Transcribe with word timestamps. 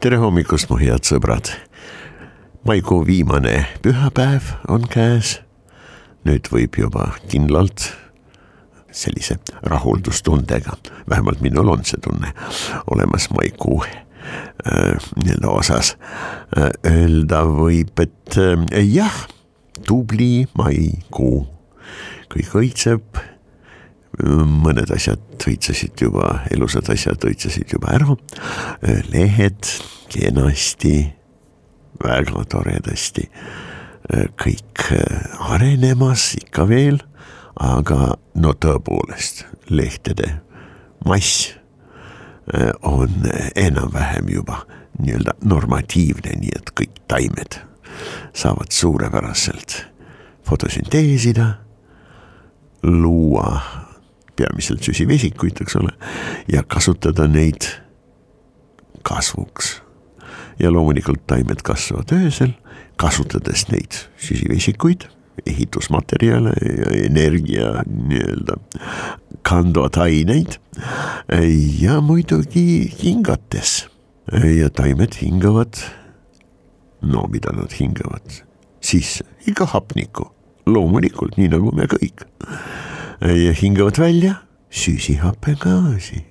tere 0.00 0.16
hommikust, 0.16 0.70
mu 0.70 0.78
head 0.80 1.04
sõbrad. 1.04 1.50
maikuu 2.64 3.02
viimane 3.04 3.66
pühapäev 3.84 4.46
on 4.68 4.86
käes. 4.88 5.40
nüüd 6.24 6.48
võib 6.48 6.78
juba 6.80 7.10
kindlalt 7.28 7.90
sellise 8.92 9.36
rahuldustundega, 9.62 10.72
vähemalt 11.08 11.40
minul 11.44 11.68
on 11.68 11.84
see 11.84 12.00
tunne 12.00 12.32
olemas 12.86 13.28
maikuu 13.30 13.82
äh, 13.84 14.96
nii-öelda 15.20 15.52
osas 15.52 15.96
äh, 16.56 16.72
öelda 16.86 17.44
võib, 17.44 17.92
et 18.00 18.40
äh, 18.40 18.80
jah, 18.80 19.26
tubli 19.84 20.46
maikuu, 20.56 21.44
kõik 22.32 22.56
õitseb. 22.56 23.20
Mõned 24.24 24.90
asjad 24.94 25.46
õitsesid 25.46 26.00
juba, 26.04 26.42
elusad 26.52 26.88
asjad 26.92 27.22
õitsesid 27.24 27.72
juba 27.72 27.94
ära, 27.96 28.16
lehed 29.12 29.70
kenasti, 30.10 31.12
väga 32.02 32.44
toredasti, 32.50 33.28
kõik 34.40 34.84
arenemas 35.52 36.32
ikka 36.40 36.66
veel, 36.68 37.00
aga 37.60 38.14
no 38.40 38.52
tõepoolest 38.56 39.44
lehtede 39.70 40.40
mass 41.06 41.52
on 42.82 43.28
enam-vähem 43.54 44.30
juba 44.32 44.64
nii-öelda 45.00 45.36
normatiivne, 45.46 46.34
nii 46.40 46.56
et 46.56 46.72
kõik 46.76 47.02
taimed 47.08 47.60
saavad 48.36 48.72
suurepäraselt 48.74 49.76
fotosünteesida, 50.48 51.46
luua 52.82 53.60
peamiselt 54.40 54.84
süsivesikuid, 54.86 55.60
eks 55.60 55.76
ole, 55.80 55.92
ja 56.48 56.64
kasutada 56.66 57.28
neid 57.28 57.68
kasvuks. 59.06 59.80
ja 60.60 60.68
loomulikult 60.72 61.22
taimed 61.26 61.62
kasvavad 61.64 62.10
öösel, 62.12 62.50
kasutades 63.00 63.68
neid 63.70 63.96
süsivesikuid, 64.20 65.06
ehitusmaterjale 65.46 66.52
ja 66.60 66.90
energia 67.06 67.70
nii-öelda 67.86 68.58
kandvad 69.46 69.96
aineid 69.96 70.58
ja 71.80 72.00
muidugi 72.04 72.92
hingates 73.02 73.86
ja 74.60 74.70
taimed 74.70 75.16
hingavad. 75.22 75.80
no 77.02 77.24
mida 77.32 77.52
nad 77.56 77.72
hingavad 77.80 78.42
sisse, 78.80 79.24
ikka 79.48 79.64
hapnikku, 79.66 80.26
loomulikult 80.66 81.38
nii 81.40 81.48
nagu 81.48 81.72
me 81.72 81.86
kõik. 81.88 82.26
Hingavad 83.20 83.98
välja 83.98 84.34
süsihappegaasi. 84.70 86.24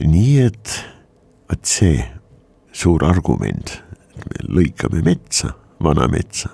nii 0.00 0.40
et 0.40 0.84
vot 1.50 1.64
see 1.68 2.02
suur 2.72 3.04
argument, 3.04 3.82
et 4.16 4.24
me 4.26 4.46
lõikame 4.56 5.02
metsa, 5.04 5.52
vana 5.82 6.08
metsa 6.08 6.50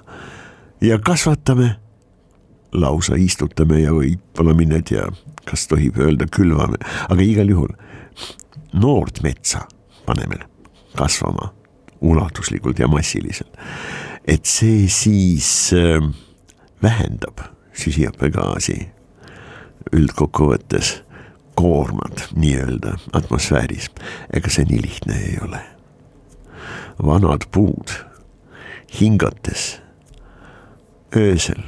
ja 0.81 0.99
kasvatame, 0.99 1.77
lausa 2.73 3.17
istutame 3.17 3.81
ja 3.81 3.95
võib-olla 3.97 4.55
mine 4.55 4.83
tea, 4.83 5.07
kas 5.49 5.67
tohib 5.71 5.99
öelda 5.99 6.27
külvame, 6.27 6.79
aga 7.09 7.23
igal 7.23 7.49
juhul 7.49 7.73
noort 8.75 9.23
metsa 9.23 9.65
paneme 10.07 10.43
kasvama 10.99 11.53
ulatuslikult 12.01 12.79
ja 12.79 12.89
massiliselt. 12.89 13.57
et 14.27 14.45
see 14.45 14.89
siis 14.89 15.73
äh, 15.73 16.03
vähendab 16.83 17.41
süsihappegaasi 17.73 18.98
üldkokkuvõttes 19.93 21.03
koormad 21.59 22.23
nii-öelda 22.35 22.97
atmosfääris, 23.13 23.91
ega 24.33 24.51
see 24.51 24.67
nii 24.69 24.83
lihtne 24.83 25.17
ei 25.19 25.39
ole. 25.43 25.61
vanad 26.99 27.47
puud 27.51 27.91
hingates 29.01 29.81
öösel 31.17 31.63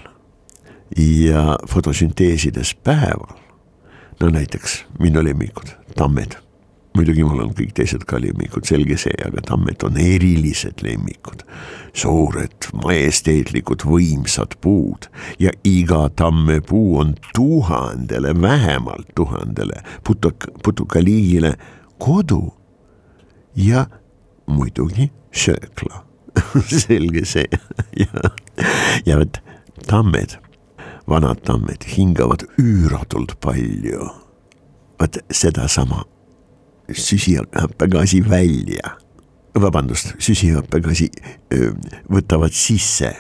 ja 0.97 1.59
fotosünteesides 1.69 2.75
päeval, 2.75 3.39
no 4.21 4.31
näiteks 4.31 4.85
minu 4.99 5.25
lemmikud, 5.25 5.71
tammed 5.97 6.35
muidugi 6.97 7.25
mul 7.25 7.45
on 7.45 7.53
kõik 7.55 7.73
teised 7.77 8.05
ka 8.09 8.19
lemmikud, 8.23 8.67
selge 8.67 8.97
see, 9.01 9.15
aga 9.27 9.43
tammed 9.47 9.85
on 9.87 9.99
erilised 10.01 10.83
lemmikud. 10.85 11.45
suured, 11.93 12.69
majesteetlikud, 12.85 13.83
võimsad 13.83 14.55
puud 14.63 15.09
ja 15.43 15.51
iga 15.67 16.05
tammepuu 16.15 17.01
on 17.03 17.17
tuhandele, 17.35 18.31
vähemalt 18.43 19.09
tuhandele 19.19 19.83
putuk-, 20.07 20.47
putukaliigile 20.63 21.57
kodu 21.99 22.53
ja 23.57 23.87
muidugi 24.47 25.11
söökla 25.35 26.05
selge 26.85 27.25
see 27.27 27.49
ja, 28.05 28.31
ja 29.07 29.19
vot 29.19 29.43
tammed, 29.91 30.39
vanad 31.11 31.43
tammed 31.43 31.91
hingavad 31.97 32.47
üüratult 32.59 33.35
palju. 33.43 34.07
vot 35.01 35.23
sedasama 35.31 36.05
süsihappegaasi 36.93 38.23
välja, 38.31 38.97
vabandust, 39.61 40.15
süsihappegaasi 40.23 41.11
võtavad 42.11 42.55
sisse 42.55 43.15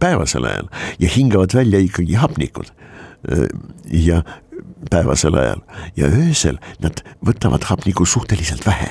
päevasel 0.00 0.44
ajal 0.48 0.68
ja 0.98 1.08
hingavad 1.16 1.54
välja 1.54 1.78
ikkagi 1.78 2.14
hapnikud. 2.14 2.72
ja 3.90 4.22
päevasel 4.90 5.34
ajal 5.34 5.62
ja 5.96 6.06
öösel 6.06 6.58
nad 6.80 7.02
võtavad 7.26 7.64
hapnikku 7.64 8.04
suhteliselt 8.06 8.66
vähe. 8.66 8.90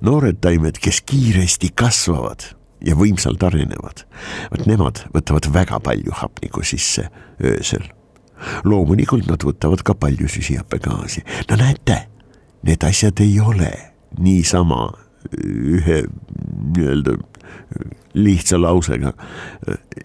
noored 0.00 0.38
taimed, 0.40 0.78
kes 0.78 1.00
kiiresti 1.02 1.72
kasvavad 1.74 2.44
ja 2.86 2.94
võimsalt 2.94 3.42
arenevad, 3.42 4.04
vot 4.50 4.66
nemad 4.66 5.02
võtavad 5.14 5.48
väga 5.52 5.80
palju 5.80 6.12
hapnikku 6.12 6.62
sisse 6.62 7.08
öösel. 7.44 7.84
loomulikult 8.64 9.26
nad 9.26 9.42
võtavad 9.42 9.82
ka 9.82 9.94
palju 9.94 10.28
süsihappegaasi, 10.28 11.24
no 11.50 11.56
näete 11.56 12.06
need 12.66 12.84
asjad 12.84 13.20
ei 13.22 13.38
ole 13.40 13.70
niisama 14.18 14.90
ühe 15.36 16.02
nii-öelda 16.06 17.16
lihtsa 18.16 18.60
lausega. 18.60 19.12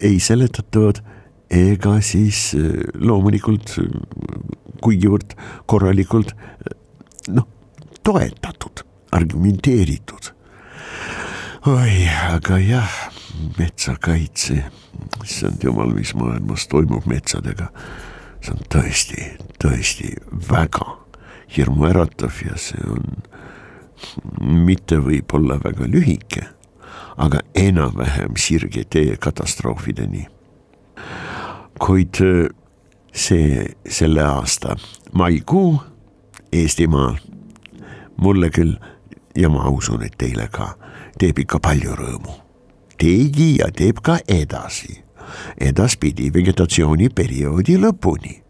Ei 0.00 0.20
seletatavad 0.20 1.00
ega 1.52 1.96
siis 2.04 2.52
loomulikult 2.98 3.74
kuigivõrd 4.82 5.34
korralikult 5.70 6.34
noh, 7.32 7.46
toetatud, 8.02 8.84
argumenteeritud. 9.14 10.32
oi, 11.70 12.08
aga 12.32 12.58
jah, 12.58 12.96
metsakaitse, 13.58 14.64
issand 15.22 15.62
jumal, 15.62 15.92
mis 15.94 16.14
maailmas 16.18 16.66
toimub 16.72 17.06
metsadega, 17.06 17.70
see 18.42 18.56
on 18.56 18.66
tõesti, 18.74 19.28
tõesti 19.62 20.16
väga 20.50 21.01
hirmuäratav 21.56 22.42
ja 22.46 22.56
see 22.56 22.82
on 22.88 23.04
mitte 24.40 24.98
võib-olla 24.98 25.58
väga 25.62 25.86
lühike, 25.86 26.46
aga 27.16 27.42
enam-vähem 27.54 28.36
sirge 28.36 28.84
tee 28.84 29.16
katastroofideni. 29.16 30.26
kuid 31.78 32.20
äh, 32.20 32.48
see, 33.12 33.66
selle 33.88 34.22
aasta 34.22 34.76
maikuu 35.12 35.80
Eestimaal 36.52 37.16
mulle 38.16 38.50
küll 38.50 38.76
ja 39.36 39.48
ma 39.48 39.68
usun, 39.68 40.02
et 40.04 40.16
teile 40.18 40.48
ka, 40.52 40.74
teeb 41.18 41.38
ikka 41.44 41.60
palju 41.62 41.96
rõõmu. 41.96 42.34
tegi 42.98 43.56
ja 43.58 43.70
teeb 43.72 44.02
ka 44.02 44.18
edasi. 44.28 45.02
edaspidi 45.60 46.30
vegetatsiooniperioodi 46.34 47.78
lõpuni. 47.78 48.42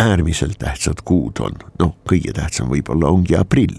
Äärmiselt 0.00 0.58
tähtsad 0.58 1.04
kuud 1.04 1.40
on, 1.44 1.58
noh, 1.78 1.94
kõige 2.08 2.32
tähtsam 2.36 2.70
võib-olla 2.72 3.10
ongi 3.12 3.36
aprill. 3.36 3.76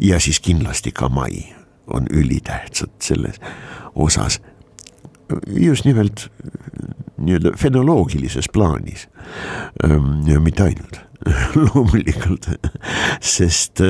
Ja 0.00 0.18
siis 0.20 0.40
kindlasti 0.42 0.92
ka 0.92 1.08
mai 1.08 1.54
on 1.86 2.08
ülitähtsad 2.10 2.90
selles 3.02 3.40
osas. 3.94 4.40
just 5.46 5.84
nimelt 5.84 6.28
nii-öelda 7.16 7.56
fenoloogilises 7.56 8.48
plaanis. 8.52 9.08
ja 10.26 10.40
mitte 10.40 10.62
ainult. 10.62 11.00
Loomulikult, 11.64 12.48
sest 13.20 13.80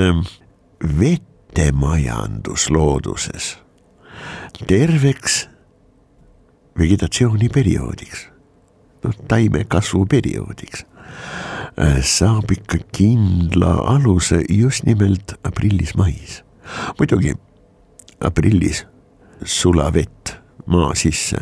vetemajandus 1.00 2.70
looduses 2.70 3.56
terveks 4.66 5.48
vegetatsiooniperioodiks, 6.78 8.28
noh 9.02 9.16
taimekasvu 9.28 10.06
perioodiks 10.06 10.84
äh, 10.84 11.53
saab 12.02 12.50
ikka 12.54 12.78
kindla 12.92 13.74
aluse 13.94 14.44
just 14.48 14.84
nimelt 14.86 15.34
aprillis-mais. 15.42 16.42
muidugi 16.98 17.34
aprillis 18.20 18.86
sulavett 19.44 20.36
maa 20.66 20.94
sisse, 20.94 21.38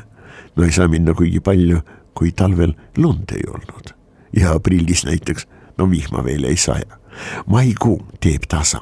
no 0.56 0.64
ei 0.64 0.73
saa 0.73 0.88
minna 0.88 1.14
kuigi 1.14 1.40
palju, 1.40 1.82
kui 2.14 2.32
talvel 2.32 2.75
lund 2.96 3.31
ei 3.37 3.44
olnud 3.49 3.93
ja 4.32 4.56
aprillis 4.56 5.05
näiteks 5.05 5.46
no 5.79 5.90
vihma 5.90 6.25
veel 6.25 6.44
ei 6.44 6.56
saja. 6.56 6.99
maikuu 7.46 8.00
teeb 8.20 8.49
tasa 8.49 8.81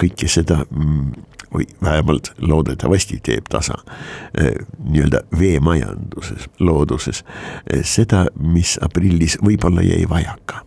kõike 0.00 0.28
seda 0.30 0.62
mm, 0.70 1.12
või 1.54 1.66
vähemalt 1.82 2.32
loodetavasti 2.38 3.20
teeb 3.22 3.48
tasa 3.50 3.78
eh, 4.38 4.54
nii-öelda 4.78 5.22
veemajanduses, 5.38 6.48
looduses 6.60 7.22
eh, 7.24 7.84
seda, 7.86 8.26
mis 8.40 8.76
aprillis 8.82 9.38
võib-olla 9.44 9.84
jäi 9.86 10.08
vajaka. 10.08 10.64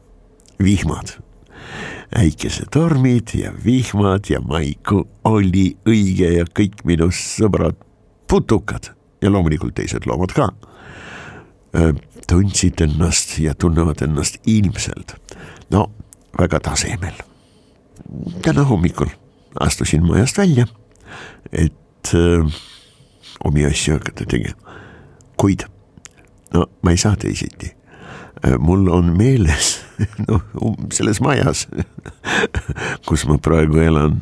vihmad, 0.63 1.11
äikesetormid 2.17 3.35
ja 3.37 3.51
vihmad 3.65 4.29
ja 4.29 4.41
maikuu 4.41 5.07
oli 5.23 5.77
õige 5.85 6.31
ja 6.37 6.45
kõik 6.59 6.81
minu 6.83 7.11
sõbrad 7.11 7.75
putukad 8.27 8.93
ja 9.21 9.29
loomulikult 9.31 9.75
teised 9.75 10.07
loomad 10.07 10.33
ka 10.33 10.49
eh, 11.73 11.93
tundsid 12.27 12.81
ennast 12.81 13.39
ja 13.39 13.53
tunnevad 13.55 14.01
ennast 14.01 14.39
ilmselt 14.45 15.15
no 15.69 15.91
väga 16.39 16.59
tasemel. 16.59 17.36
Täna 18.41 18.63
hommikul 18.63 19.09
astusin 19.59 20.05
majast 20.05 20.37
välja, 20.37 20.67
et 21.51 22.13
äh, 22.13 22.61
omi 23.43 23.65
asju 23.65 23.97
hakata 23.97 24.25
tegema, 24.25 24.77
kuid 25.37 25.65
no 26.53 26.67
ma 26.81 26.91
ei 26.91 26.97
saa 26.97 27.15
teisiti 27.15 27.71
äh,. 28.45 28.57
mul 28.59 28.87
on 28.87 29.17
meeles, 29.17 29.79
noh 30.27 30.41
selles 30.93 31.21
majas 31.21 31.67
kus 33.07 33.25
ma 33.27 33.37
praegu 33.37 33.81
elan 33.83 34.21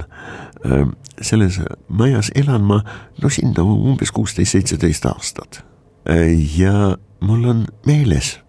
äh,, 0.66 0.88
selles 1.22 1.60
majas 1.88 2.32
elan 2.36 2.64
ma 2.64 2.82
no 3.22 3.30
sinna 3.30 3.64
umbes 3.64 4.12
kuusteist, 4.12 4.52
seitseteist 4.52 5.06
aastat 5.06 5.64
äh, 6.10 6.32
ja 6.60 6.98
mul 7.20 7.46
on 7.50 7.68
meeles 7.86 8.40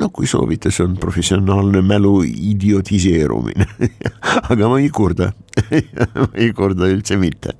no 0.00 0.08
kui 0.14 0.28
soovite, 0.30 0.72
see 0.72 0.86
on 0.86 0.96
professionaalne 1.00 1.82
mälu 1.84 2.20
idiotiseerumine 2.26 3.66
aga 4.52 4.70
ma 4.70 4.80
ei 4.80 4.88
kurda 4.94 5.32
ma 6.20 6.30
ei 6.34 6.52
kurda 6.56 6.88
üldse 6.90 7.18
mitte. 7.20 7.56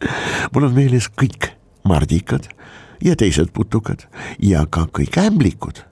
mul 0.54 0.70
on 0.70 0.75
meeles 0.76 1.10
kõik 1.12 1.52
mardikad 1.88 2.48
ja 3.04 3.16
teised 3.16 3.52
putukad 3.56 4.06
ja 4.44 4.64
ka 4.70 4.87
kõik 4.92 5.20
ämblikud 5.20 5.84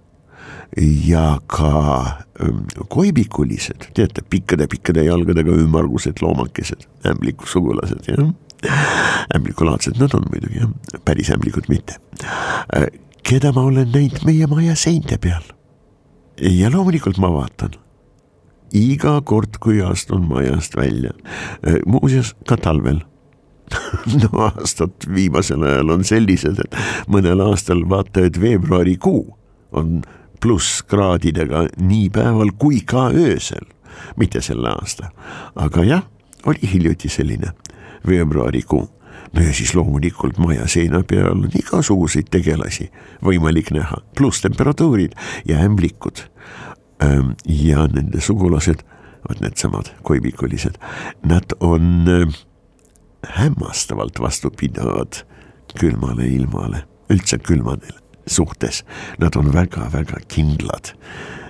ja 1.06 1.38
ka 1.48 1.70
ähm, 2.42 2.64
koibikulised, 2.92 3.88
teate, 3.96 4.22
pikkade-pikkade 4.30 5.06
jalgadega 5.06 5.54
ümmargused 5.56 6.20
loomakesed, 6.22 6.84
ämbliku 7.08 7.48
sugulased, 7.48 8.04
jah. 8.08 8.28
ämblikulaadsed 9.34 9.96
nad 10.00 10.14
on 10.14 10.28
muidugi 10.28 10.60
jah, 10.60 10.72
päris 11.04 11.30
ämblikud 11.32 11.70
mitte. 11.72 11.96
Äh, 12.76 12.90
keda 13.24 13.52
ma 13.56 13.64
olen 13.70 13.88
näinud 13.94 14.26
meie 14.28 14.46
maja 14.50 14.76
seinte 14.76 15.18
peal 15.18 15.44
ja 16.40 16.70
loomulikult 16.72 17.18
ma 17.22 17.30
vaatan. 17.32 17.76
Iga 18.76 19.18
kord, 19.24 19.56
kui 19.64 19.80
astun 19.82 20.26
majast 20.28 20.76
välja, 20.76 21.14
äh, 21.66 21.80
muuseas 21.86 22.34
ka 22.48 22.56
talvel. 22.56 23.02
No 24.22 24.30
aastad 24.46 25.04
viimasel 25.12 25.62
ajal 25.62 25.90
on 25.92 26.04
sellised, 26.04 26.60
et 26.62 26.76
mõnel 27.12 27.42
aastal 27.44 27.82
vaata, 27.88 28.24
et 28.24 28.38
veebruarikuu 28.40 29.20
on 29.76 29.98
plusskraadidega 30.40 31.66
nii 31.76 32.08
päeval 32.14 32.54
kui 32.56 32.80
ka 32.80 33.10
öösel, 33.12 33.66
mitte 34.16 34.40
sel 34.44 34.64
aastal, 34.70 35.12
aga 35.56 35.84
jah, 35.84 36.06
oli 36.48 36.70
hiljuti 36.72 37.10
selline 37.12 37.52
veebruarikuu 38.08 38.86
no 39.32 39.42
ja 39.42 39.52
siis 39.54 39.74
loomulikult 39.76 40.38
maja 40.38 40.66
seina 40.70 41.02
peal 41.06 41.30
on 41.32 41.50
igasuguseid 41.58 42.30
tegelasi 42.32 42.88
võimalik 43.24 43.72
näha, 43.74 44.00
pluss 44.16 44.44
temperatuurid 44.44 45.16
ja 45.48 45.62
ämblikud. 45.66 46.24
Ja 47.46 47.86
nende 47.92 48.20
sugulased, 48.24 48.82
vot 49.28 49.40
needsamad 49.44 49.92
koibikulised, 50.02 50.80
nad 51.22 51.54
on 51.60 52.08
hämmastavalt 53.36 54.18
vastupidavad 54.20 55.22
külmale 55.78 56.26
ilmale, 56.26 56.82
üldse 57.12 57.38
külmadele 57.38 57.98
suhtes, 58.28 58.82
nad 59.18 59.36
on 59.36 59.52
väga-väga 59.54 60.20
kindlad. 60.28 60.94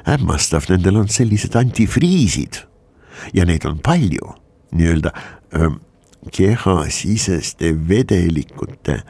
hämmastav, 0.08 0.64
nendel 0.70 0.96
on 0.96 1.08
sellised 1.08 1.56
antifriisid 1.58 2.62
ja 3.34 3.44
neid 3.44 3.66
on 3.68 3.76
palju 3.84 4.30
nii-öelda 4.72 5.12
kehasiseste 6.32 7.88
vedelikute 7.88 9.02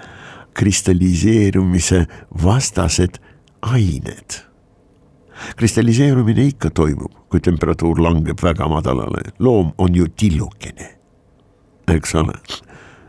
kristalliseerumise 0.55 2.07
vastased 2.45 3.19
ained. 3.63 4.49
kristalliseerumine 5.57 6.45
ikka 6.45 6.71
toimub, 6.71 7.13
kui 7.31 7.41
temperatuur 7.41 8.01
langeb 8.03 8.43
väga 8.43 8.69
madalale, 8.69 9.23
loom 9.39 9.73
on 9.79 9.95
ju 9.95 10.09
tillukene, 10.09 10.89
eks 11.89 12.15
ole. 12.15 12.35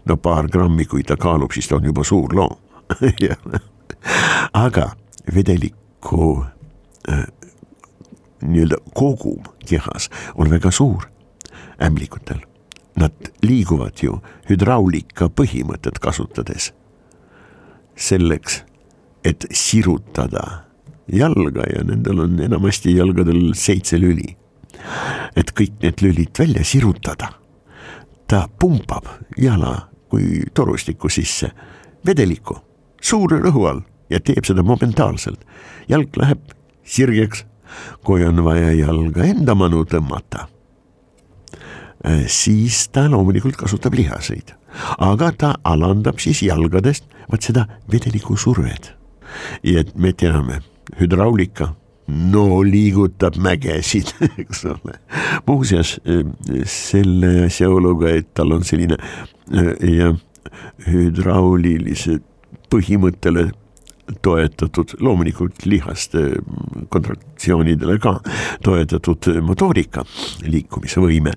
no 0.06 0.18
paar 0.18 0.48
grammi, 0.48 0.86
kui 0.86 1.04
ta 1.04 1.18
kaalub, 1.18 1.52
siis 1.52 1.68
ta 1.68 1.76
on 1.76 1.86
juba 1.86 2.04
suur 2.04 2.34
loom. 2.34 2.58
Aga 4.54 4.92
vedeliku 5.36 6.46
äh, 7.10 7.26
nii-öelda 8.42 8.78
kogum 8.94 9.44
kehas 9.66 10.10
on 10.36 10.50
väga 10.50 10.72
suur 10.72 11.10
ämblikutel 11.82 12.40
Nad 12.96 13.14
liiguvad 13.42 14.02
ju 14.04 14.20
hüdraulika 14.50 15.30
põhimõtet 15.30 16.00
kasutades. 16.00 16.74
selleks, 17.96 18.64
et 19.24 19.46
sirutada 19.52 20.64
jalga 21.08 21.66
ja 21.68 21.84
nendel 21.84 22.20
on 22.20 22.40
enamasti 22.40 22.96
jalgadel 22.96 23.54
seitse 23.54 24.00
lüli. 24.00 24.38
et 25.36 25.52
kõik 25.52 25.82
need 25.82 26.02
lülid 26.02 26.40
välja 26.40 26.64
sirutada. 26.64 27.34
ta 28.28 28.48
pumpab 28.60 29.06
jala 29.38 29.90
kui 30.10 30.44
torustiku 30.54 31.10
sisse 31.10 31.52
vedelikku 32.06 32.58
suure 33.02 33.40
rõhu 33.40 33.66
all 33.70 33.82
ja 34.10 34.20
teeb 34.20 34.46
seda 34.46 34.64
momentaalselt. 34.64 35.46
jalg 35.90 36.18
läheb 36.18 36.40
sirgeks, 36.84 37.46
kui 38.04 38.26
on 38.26 38.44
vaja 38.44 38.72
jalga 38.74 39.24
enda 39.24 39.56
manu 39.56 39.84
tõmmata 39.86 40.48
siis 42.28 42.88
ta 42.96 43.10
loomulikult 43.12 43.58
kasutab 43.60 43.98
lihaseid, 44.00 44.54
aga 45.04 45.32
ta 45.32 45.50
alandab 45.68 46.22
siis 46.24 46.44
jalgadest 46.46 47.04
vot 47.32 47.44
seda 47.44 47.66
vedeliku 47.92 48.38
survet. 48.38 48.94
ja 49.64 49.84
me 49.96 50.14
teame, 50.14 50.62
hüdraulika 51.00 51.76
no 52.10 52.62
liigutab 52.66 53.38
mägesid, 53.38 54.14
eks 54.42 54.66
ole. 54.66 54.98
muuseas 55.48 56.00
äh, 56.06 56.24
selle 56.66 57.46
asjaoluga, 57.46 58.16
et 58.18 58.34
tal 58.34 58.56
on 58.58 58.66
selline 58.66 58.98
äh, 58.98 59.74
ja 60.00 60.14
hüdraulilise 60.88 62.20
põhimõttele 62.74 63.50
toetatud, 64.22 64.96
loomulikult 65.00 65.66
lihaste 65.66 66.24
kontraktsioonidele 66.90 67.98
ka 68.02 68.16
toetatud 68.64 69.30
motoorika, 69.46 70.04
liikumisvõime. 70.46 71.34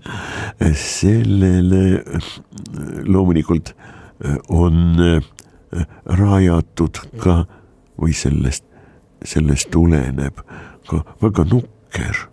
sellele 0.74 2.02
loomulikult 3.06 3.74
on 4.48 4.98
rajatud 6.04 7.00
ka 7.22 7.42
või 8.00 8.12
sellest, 8.16 8.64
sellest 9.24 9.70
tuleneb 9.70 10.42
ka 10.88 11.02
väga 11.22 11.46
nukker 11.50 12.28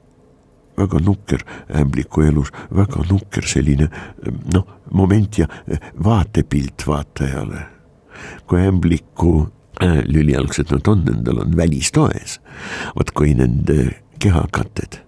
väga 0.79 0.99
nukker 1.03 1.43
ämbliku 1.75 2.23
elus, 2.23 2.51
väga 2.71 3.03
nukker 3.09 3.47
selline 3.47 3.89
noh, 4.53 4.67
moment 4.95 5.37
ja 5.41 5.47
vaatepilt 6.03 6.87
vaatajale. 6.87 7.65
kui 8.47 8.59
ämbliku 8.67 9.47
lülijalgsed 9.87 10.71
nad 10.71 10.87
on, 10.87 11.03
nendel 11.05 11.39
on 11.39 11.57
välistoes. 11.57 12.39
vot 12.95 13.11
kui 13.11 13.33
nende 13.33 13.95
kehakatted 14.19 14.99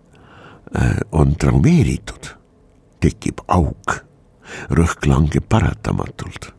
äh, 0.76 0.98
on 1.12 1.36
traumeeritud, 1.36 2.32
tekib 3.04 3.44
auk, 3.48 4.02
rõhk 4.70 5.08
langeb 5.08 5.48
paratamatult. 5.50 6.54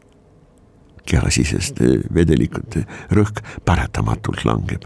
kehasiseste 1.07 1.99
vedelikute 2.15 2.85
rõhk 3.11 3.43
paratamatult 3.65 4.45
langeb. 4.45 4.85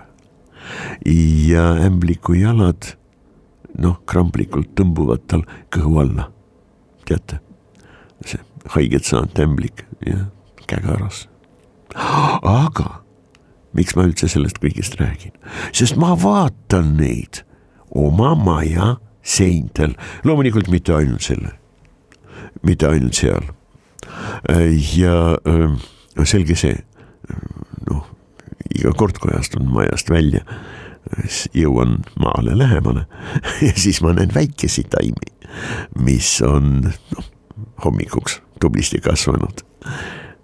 ja 1.04 1.74
ämbliku 1.86 2.34
jalad 2.34 2.96
noh, 3.78 4.00
kramplikult 4.06 4.74
tõmbuvad 4.74 5.26
tal 5.26 5.44
kõhu 5.70 6.00
alla. 6.00 6.30
teate, 7.04 7.40
see 8.24 8.40
haiget 8.74 9.04
saanud 9.04 9.38
ämblik, 9.38 9.84
jah, 10.06 10.26
kägaras. 10.66 11.28
aga 11.94 13.05
miks 13.76 13.96
ma 13.96 14.06
üldse 14.08 14.28
sellest 14.30 14.60
kõigest 14.62 14.96
räägin, 15.00 15.34
sest 15.76 15.98
ma 16.00 16.14
vaatan 16.18 16.94
neid 17.00 17.42
oma 17.96 18.34
maja 18.38 18.96
seintel, 19.26 19.96
loomulikult 20.24 20.70
mitte 20.72 20.94
ainult 20.94 21.24
selle, 21.26 21.52
mitte 22.66 22.88
ainult 22.88 23.18
seal. 23.18 23.52
ja 24.96 25.16
ähm, 25.48 25.80
selge 26.24 26.56
see, 26.56 26.76
noh, 27.90 28.06
iga 28.70 28.92
kord, 28.96 29.18
kui 29.20 29.34
astun 29.36 29.66
majast 29.72 30.10
välja, 30.10 30.44
jõuan 31.54 32.00
maale 32.18 32.56
lähemale 32.58 33.04
ja 33.66 33.74
siis 33.78 34.00
ma 34.02 34.14
näen 34.16 34.32
väikesi 34.34 34.86
taimi, 34.90 35.30
mis 36.02 36.30
on 36.46 36.80
noh, 36.86 37.28
hommikuks 37.84 38.40
tublisti 38.60 39.02
kasvanud. 39.04 39.62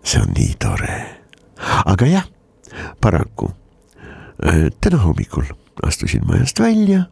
see 0.05 0.21
on 0.23 0.31
nii 0.37 0.55
tore, 0.63 0.95
aga 1.87 2.07
jah 2.11 2.29
paraku 3.01 3.51
äh, 4.45 4.69
täna 4.81 5.03
hommikul 5.03 5.45
astusin 5.83 6.27
majast 6.27 6.61
välja 6.61 7.05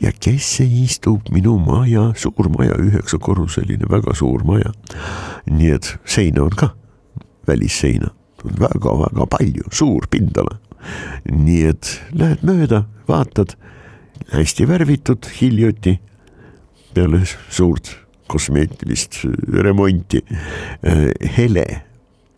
ja 0.00 0.12
kes 0.20 0.48
see 0.58 0.82
istub 0.84 1.28
minu 1.32 1.56
maja, 1.60 2.10
suur 2.18 2.48
maja, 2.52 2.76
üheksakorruseline, 2.80 3.88
väga 3.90 4.14
suur 4.16 4.44
maja. 4.48 4.72
nii 5.46 5.72
et 5.76 5.90
seina 6.04 6.44
on 6.44 6.56
ka, 6.56 6.70
välisseina 7.48 8.12
väga-väga 8.44 9.26
palju, 9.30 9.68
suur 9.72 10.08
pindala. 10.10 10.58
nii 11.30 11.62
et 11.72 11.92
lähed 12.14 12.44
mööda, 12.46 12.84
vaatad, 13.08 13.56
hästi 14.32 14.68
värvitud 14.68 15.26
hiljuti, 15.40 15.98
peale 16.94 17.24
suurt 17.26 17.96
kosmeetilist 18.30 19.22
remonti, 19.62 20.22
äh, 20.84 21.10
hele 21.36 21.85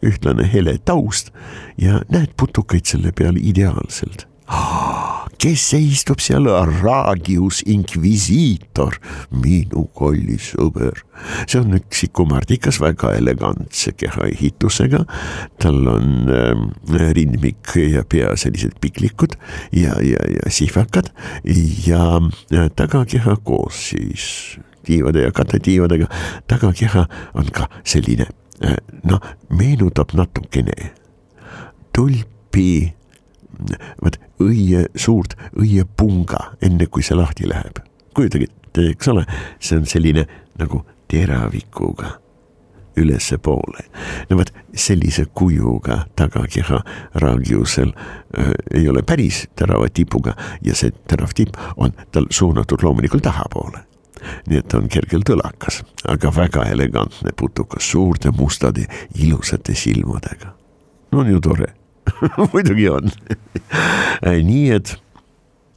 ühtlane 0.05 0.47
hele 0.52 0.78
taust 0.85 1.33
ja 1.78 2.02
näed 2.12 2.35
putukaid 2.38 2.87
selle 2.87 3.12
peal 3.12 3.38
ideaalselt. 3.40 4.26
kes 5.38 5.62
see 5.71 5.90
istub 5.93 6.19
seal, 6.19 6.49
Radius 6.81 7.61
Inquisitor, 7.69 8.97
minu 9.31 9.85
kallis 9.95 10.52
sõber. 10.55 11.02
see 11.47 11.61
on 11.61 11.76
üks 11.78 12.02
sikumardikas, 12.05 12.81
väga 12.81 13.12
elegantse 13.19 13.93
kehaehitusega. 13.93 15.05
tal 15.59 15.93
on 15.95 16.33
äh, 16.33 17.12
rindmik 17.12 17.76
ja 17.76 18.05
pea 18.09 18.35
sellised 18.37 18.78
piklikud 18.81 19.37
ja, 19.73 19.99
ja, 20.02 20.23
ja 20.38 20.50
sihvakad 20.50 21.12
ja 21.45 22.69
tagakeha 22.76 23.37
koos 23.45 23.90
siis 23.90 24.59
tiivade 24.88 25.23
ja 25.23 25.33
katetiivadega. 25.33 26.07
tagakeha 26.47 27.07
on 27.35 27.50
ka 27.52 27.69
selline 27.85 28.26
noh, 29.05 29.21
meenutab 29.50 30.15
natukene 30.19 30.93
tulpi, 31.95 32.93
vaat 34.03 34.21
õie, 34.43 34.87
suurt 34.95 35.35
õiepunga, 35.59 36.55
enne 36.62 36.87
kui 36.87 37.03
see 37.03 37.19
lahti 37.19 37.49
läheb. 37.50 37.83
kujutage 38.15 38.49
ette, 38.50 38.91
eks 38.93 39.11
ole, 39.12 39.25
see 39.61 39.79
on 39.79 39.87
selline 39.87 40.27
nagu 40.59 40.83
teravikuga 41.09 42.17
ülespoole. 42.99 43.85
no 44.31 44.38
vot 44.38 44.53
sellise 44.75 45.27
kujuga 45.35 46.05
tagakeha 46.17 46.81
raagiusel 47.23 47.93
äh, 47.95 48.53
ei 48.75 48.88
ole 48.88 49.03
päris 49.03 49.47
terava 49.57 49.88
tipuga 49.88 50.35
ja 50.62 50.75
see 50.75 50.93
terav 51.11 51.35
tipp 51.35 51.57
on 51.77 51.95
tal 52.12 52.27
suunatud 52.31 52.83
loomulikult 52.83 53.23
tahapoole 53.23 53.88
nii 54.49 54.61
et 54.62 54.75
on 54.75 54.88
kergelt 54.88 55.30
õlakas, 55.35 55.82
aga 56.08 56.32
väga 56.37 56.64
elegantne 56.73 57.32
putukas, 57.37 57.90
suurte 57.90 58.32
mustade 58.37 58.87
ilusate 59.14 59.75
silmadega. 59.75 60.54
no 61.12 61.20
on 61.25 61.30
ju 61.30 61.40
tore 61.40 61.73
muidugi 62.52 62.88
on 62.88 63.11
nii 64.23 64.70
et 64.73 64.97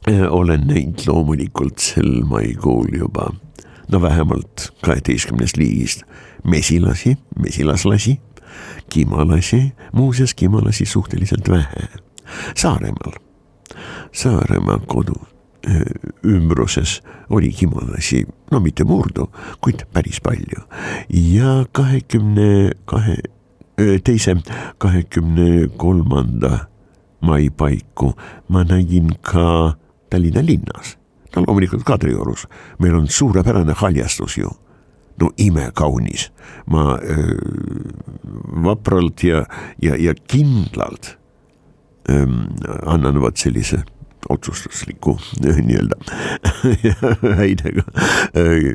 äh, 0.08 0.26
olen 0.28 0.66
näinud 0.66 1.06
loomulikult 1.06 1.78
sel 1.78 2.22
maikuul 2.28 2.98
juba 2.98 3.30
no 3.92 4.02
vähemalt 4.02 4.72
kaheteistkümnest 4.84 5.56
liigist 5.56 6.02
mesilasi, 6.44 7.16
mesilaslasi, 7.38 8.20
kimalasi, 8.90 9.72
muuseas 9.92 10.34
kimalasi 10.34 10.86
suhteliselt 10.86 11.48
vähe. 11.48 11.88
Saaremaal, 12.56 13.12
Saaremaa 14.12 14.78
kodu 14.86 15.14
ümbruses 16.24 17.00
oli 17.30 17.52
kimalasi, 17.52 18.24
no 18.50 18.60
mitte 18.60 18.84
murdu, 18.84 19.28
kuid 19.62 19.84
päris 19.92 20.20
palju. 20.20 20.64
Ja 21.08 21.64
kahekümne 21.72 22.72
kahe, 22.86 23.16
teise 24.04 24.36
kahekümne 24.78 25.68
kolmanda 25.76 26.66
mai 27.22 27.50
paiku 27.50 28.12
ma 28.48 28.64
nägin 28.64 29.14
ka 29.22 29.76
Tallinna 30.10 30.42
linnas, 30.44 30.96
no 31.36 31.44
loomulikult 31.46 31.86
Kadriorus, 31.88 32.46
meil 32.78 32.98
on 32.98 33.08
suurepärane 33.08 33.72
haljastus 33.72 34.36
ju. 34.38 34.50
No 35.20 35.28
imekaunis, 35.38 36.30
ma 36.72 36.96
öö, 36.96 37.36
vapralt 38.64 39.22
ja, 39.22 39.44
ja, 39.82 39.94
ja 40.00 40.14
kindlalt 40.14 41.18
öö, 42.08 42.24
annan 42.88 43.20
vot 43.20 43.36
sellise 43.36 43.82
otsustusliku 44.28 45.18
nii-öelda 45.42 45.94
häidega 47.40 47.82
äh, 47.86 48.74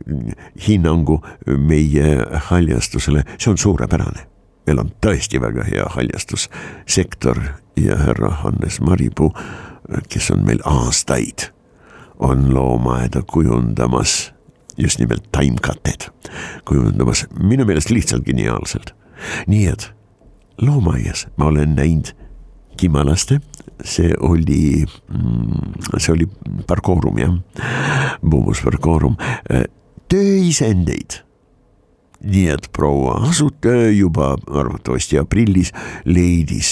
hinnangu 0.67 1.21
meie 1.57 2.17
haljastusele, 2.49 3.23
see 3.37 3.51
on 3.51 3.57
suurepärane. 3.57 4.27
meil 4.67 4.79
on 4.79 4.91
tõesti 5.05 5.39
väga 5.41 5.63
hea 5.63 5.85
haljastussektor 5.89 7.39
ja 7.79 7.95
härra 7.95 8.29
Hannes 8.43 8.81
Maripuu, 8.81 9.31
kes 10.09 10.31
on 10.31 10.43
meil 10.45 10.59
aastaid, 10.65 11.49
on 12.19 12.53
loomaaeda 12.53 13.21
kujundamas, 13.21 14.33
just 14.77 14.99
nimelt 14.99 15.31
taimkated, 15.31 16.09
kujundamas 16.65 17.25
minu 17.39 17.65
meelest 17.65 17.89
lihtsalt 17.89 18.25
geniaalselt. 18.25 18.91
nii 19.47 19.67
et 19.67 19.91
loomaaias 20.61 21.27
ma 21.37 21.45
olen 21.45 21.75
näinud 21.75 22.11
kimalaste 22.77 23.39
see 23.83 24.13
oli, 24.19 24.85
mm, 25.13 25.97
see 25.97 26.13
oli 26.13 26.27
Barcorum 26.67 27.19
jah, 27.21 27.33
Boobus 28.25 28.63
Barcorum, 28.65 29.17
äh, 29.51 29.65
tööisendeid. 30.09 31.23
nii 32.17 32.47
et 32.49 32.65
proua 32.73 33.19
asutaja 33.29 33.91
juba 33.93 34.31
arvatavasti 34.49 35.19
aprillis 35.21 35.69
leidis 36.05 36.71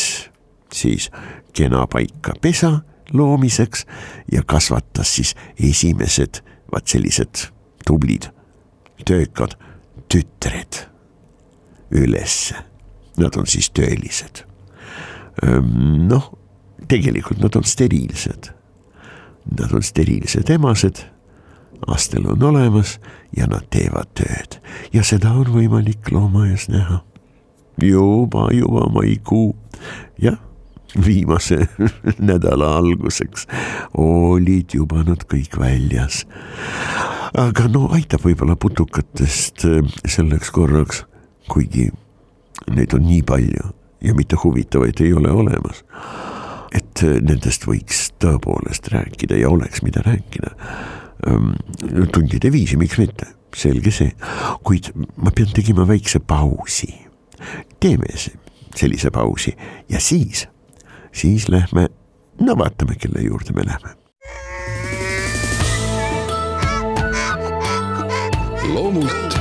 siis 0.73 1.11
kena 1.53 1.83
paika 1.87 2.33
pesa 2.41 2.79
loomiseks 3.13 3.85
ja 4.31 4.41
kasvatas 4.41 5.15
siis 5.15 5.35
esimesed 5.69 6.41
vaat 6.73 6.87
sellised 6.87 7.45
tublid 7.85 8.31
töökad 9.05 9.53
tütred 10.09 10.81
ülesse. 11.91 12.55
Nad 13.17 13.37
on 13.37 13.47
siis 13.47 13.69
töölised. 13.69 14.43
Noh 15.43 16.31
tegelikult 16.87 17.41
nad 17.41 17.55
on 17.55 17.63
steriilsed. 17.63 18.51
Nad 19.59 19.73
on 19.73 19.83
steriilsed 19.83 20.49
emased, 20.49 21.03
astel 21.87 22.25
on 22.31 22.43
olemas 22.43 22.97
ja 23.37 23.47
nad 23.49 23.67
teevad 23.73 24.09
tööd 24.17 24.57
ja 24.93 25.03
seda 25.05 25.35
on 25.35 25.51
võimalik 25.53 26.09
loomaaias 26.11 26.69
näha. 26.71 27.03
juba, 27.81 28.47
juba 28.55 28.87
maikuu, 28.89 29.55
jah, 30.21 30.39
viimase 31.05 31.67
nädala 32.29 32.77
alguseks 32.77 33.47
olid 33.99 34.73
juba 34.73 35.03
nad 35.03 35.25
kõik 35.27 35.59
väljas. 35.59 36.23
aga 37.33 37.67
no 37.67 37.89
aitab 37.91 38.23
võib-olla 38.23 38.55
putukatest 38.55 39.65
äh, 39.67 39.83
selleks 40.07 40.51
korraks, 40.51 41.03
kuigi 41.51 41.91
neid 42.71 42.93
on 42.95 43.03
nii 43.05 43.21
palju 43.21 43.73
ja 44.05 44.13
mitte 44.13 44.37
huvitavaid 44.43 45.01
ei 45.01 45.13
ole 45.13 45.31
olemas 45.31 45.83
et 46.75 47.03
äh, 47.03 47.19
nendest 47.23 47.67
võiks 47.67 48.09
tõepoolest 48.21 48.89
rääkida 48.93 49.39
ja 49.39 49.49
oleks, 49.49 49.83
mida 49.85 50.03
rääkida. 50.05 50.55
tundide 52.13 52.51
viisi, 52.51 52.77
miks 52.77 52.97
mitte, 52.99 53.25
selge 53.55 53.91
see, 53.91 54.11
kuid 54.67 54.91
ma 55.17 55.31
pean 55.33 55.49
tegema 55.55 55.87
väikse 55.87 56.19
pausi. 56.19 56.91
teeme 57.79 58.05
sellise 58.75 59.11
pausi 59.11 59.55
ja 59.89 59.99
siis 59.99 60.47
siis 61.15 61.49
lähme, 61.49 61.87
no 62.41 62.57
vaatame, 62.57 62.95
kelle 62.95 63.21
juurde 63.21 63.53
me 63.53 63.65
lähme. 63.65 63.95
loomult 68.73 69.39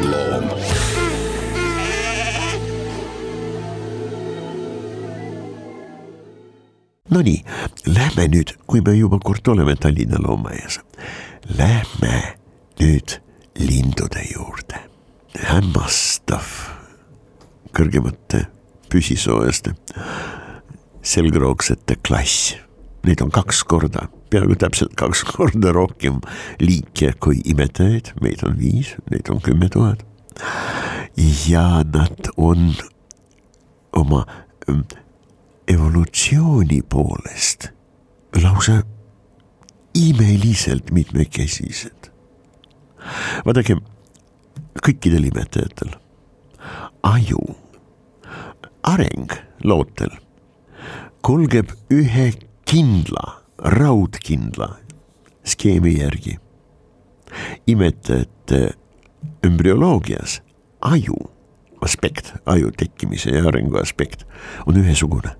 loom 0.00 0.89
Nonii, 7.10 7.40
lähme 7.86 8.28
nüüd, 8.30 8.52
kui 8.70 8.80
me 8.86 8.92
juba 8.94 9.18
kord 9.18 9.48
oleme 9.50 9.74
Tallinna 9.76 10.20
loomaaias, 10.22 10.78
lähme 11.58 12.36
nüüd 12.80 13.16
lindude 13.58 14.22
juurde. 14.30 14.86
hämmastav 15.30 16.46
kõrgemate 17.74 18.44
püsisoojaste 18.90 19.74
selgroogsete 21.02 21.96
klass. 22.06 22.54
Neid 23.06 23.22
on 23.24 23.30
kaks 23.32 23.62
korda, 23.64 24.08
peaaegu 24.30 24.58
täpselt 24.60 24.94
kaks 24.98 25.22
korda 25.30 25.72
rohkem 25.72 26.18
liike 26.60 27.14
kui 27.22 27.40
imetajaid, 27.48 28.12
meid 28.20 28.42
on 28.46 28.58
viis, 28.58 28.94
neid 29.10 29.30
on 29.32 29.40
kümme 29.42 29.70
tuhat. 29.72 30.04
ja 31.48 31.82
nad 31.82 32.30
on 32.36 32.74
oma 33.92 34.26
mm, 34.68 34.84
evolutsiooni 35.70 36.82
poolest 36.82 37.68
lausa 38.42 38.82
imeliselt 39.94 40.90
mitmekesised. 40.90 42.10
vaadake, 43.46 43.76
kõikidel 44.82 45.28
imetajatel 45.30 45.94
aju 47.06 47.42
areng 48.82 49.32
lootel 49.64 50.12
kulgeb 51.22 51.72
ühe 51.94 52.30
kindla, 52.66 53.42
raudkindla 53.58 54.72
skeemi 55.44 55.98
järgi. 55.98 56.38
imetajate 57.66 58.72
embrüoloogias 59.46 60.40
aju 60.80 61.30
aspekt, 61.80 62.32
aju 62.46 62.70
tekkimise 62.76 63.30
ja 63.30 63.46
arengu 63.48 63.78
aspekt 63.78 64.26
on 64.66 64.76
ühesugune. 64.76 65.39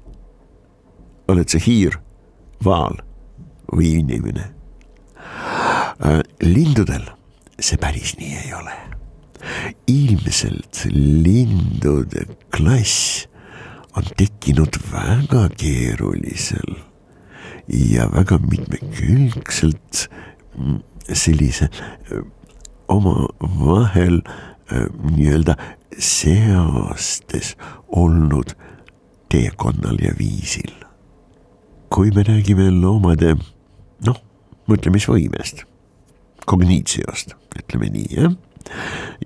Oled 1.30 1.50
sa 1.50 1.60
hiir, 1.62 1.96
vaal 2.64 2.99
või 3.70 3.94
inimene. 4.02 4.50
Äh, 6.00 6.20
lindudel 6.42 7.06
see 7.60 7.78
päris 7.80 8.16
nii 8.18 8.37
ei 8.44 8.54
ole. 8.56 8.76
ilmselt 9.88 10.82
lindude 10.92 12.26
klass 12.52 13.26
on 13.96 14.04
tekkinud 14.16 14.76
väga 14.92 15.46
keerulisel 15.56 16.76
ja 17.68 18.04
väga 18.12 18.38
mitmekülgselt 18.44 20.08
mm, 20.58 20.82
sellise 21.12 21.70
äh, 21.72 22.20
omavahel 22.88 24.20
äh, 24.20 24.87
nii-öelda 25.16 25.56
seostes 25.99 27.56
olnud 27.88 28.54
teekonnal 29.32 29.99
ja 30.04 30.12
viisil. 30.18 30.72
Kui 31.90 32.12
me 32.14 32.23
räägime 32.23 32.68
loomade 32.70 33.32
noh, 34.06 34.14
mõtlemisvõimest, 34.70 35.64
kogniitsiost, 36.47 37.35
ütleme 37.59 37.90
nii 37.90 38.06
jah, 38.14 38.30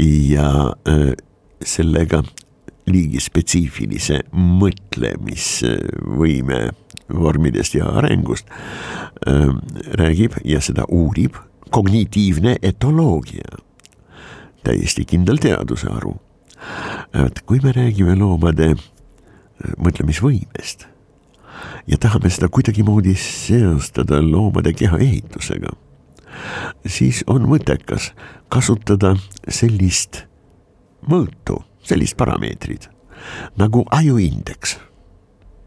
ja 0.01 0.73
äh, 0.89 1.13
sellega 1.65 2.23
liigi 2.89 3.21
spetsiifilise 3.21 4.25
mõtlemisvõime 4.33 6.73
vormidest 7.13 7.75
ja 7.77 7.85
arengust 8.01 8.49
äh, 8.49 9.53
räägib 10.01 10.33
ja 10.49 10.61
seda 10.65 10.89
uurib 10.89 11.37
kognitiivne 11.75 12.57
etoloogia, 12.63 13.59
täiesti 14.65 15.05
kindel 15.05 15.37
teadusharu. 15.43 16.15
et 17.13 17.41
kui 17.45 17.61
me 17.61 17.73
räägime 17.77 18.17
loomade 18.17 18.73
äh, 18.73 18.79
mõtlemisvõimest 19.77 20.94
ja 21.87 21.99
tahame 22.01 22.31
seda 22.31 22.49
kuidagimoodi 22.49 23.15
seostada 23.19 24.23
loomade 24.23 24.73
kehaehitusega, 24.73 25.75
siis 26.87 27.23
on 27.27 27.49
mõttekas 27.51 28.13
kasutada 28.49 29.15
sellist 29.49 30.25
mõõtu 31.09 31.61
sellist 31.85 32.17
parameetrit 32.17 32.89
nagu 33.57 33.85
ajuindeks. 33.91 34.79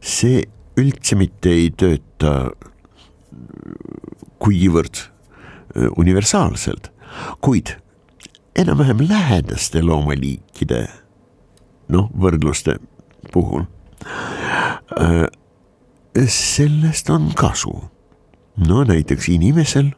see 0.02 0.44
üldse 0.78 1.16
mitte 1.18 1.50
ei 1.50 1.72
tööta 1.74 2.52
kuivõrd 4.40 5.02
äh, 5.02 5.90
universaalselt, 5.98 6.92
kuid 7.42 7.74
enam-vähem 8.56 9.02
lähedaste 9.10 9.82
loomaliikide 9.84 10.86
noh, 11.90 12.12
võrdluste 12.14 12.78
puhul. 13.34 13.66
Sellest 16.26 17.10
on 17.10 17.32
kasu. 17.36 17.84
no 18.68 18.84
näiteks 18.84 19.30
inimesel 19.30 19.92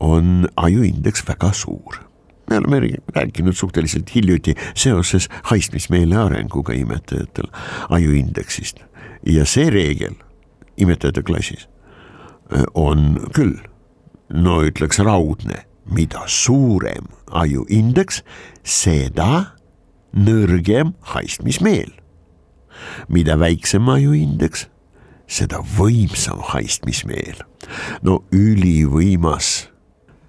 on 0.00 0.48
ajuindeks 0.56 1.22
väga 1.28 1.52
suur 1.52 2.08
me 2.50 2.56
oleme 2.58 2.96
rääkinud 3.14 3.52
suhteliselt 3.52 4.14
hiljuti 4.14 4.54
seoses 4.74 5.28
haistmismeele 5.42 6.16
arenguga 6.16 6.72
imetajatel 6.72 7.46
ajuindeksist 7.88 8.80
ja 9.26 9.44
see 9.46 9.70
reegel 9.70 10.14
imetajate 10.76 11.22
klassis 11.22 11.68
äh, 12.52 12.62
on 12.74 13.18
küll, 13.34 13.58
no 14.30 14.62
ütleks 14.64 15.00
raudne, 15.04 15.64
mida 15.90 16.24
suurem 16.26 17.08
ajuindeks, 17.30 18.22
seda 18.64 19.58
nõrgem 20.16 20.94
haistmismeel. 21.14 21.92
mida 23.08 23.34
väiksem 23.38 23.88
ajuindeks, 23.88 24.68
seda 25.28 25.60
võimsam 25.76 26.40
haistmismeel. 26.52 27.44
no 28.02 28.22
ülivõimas 28.32 29.68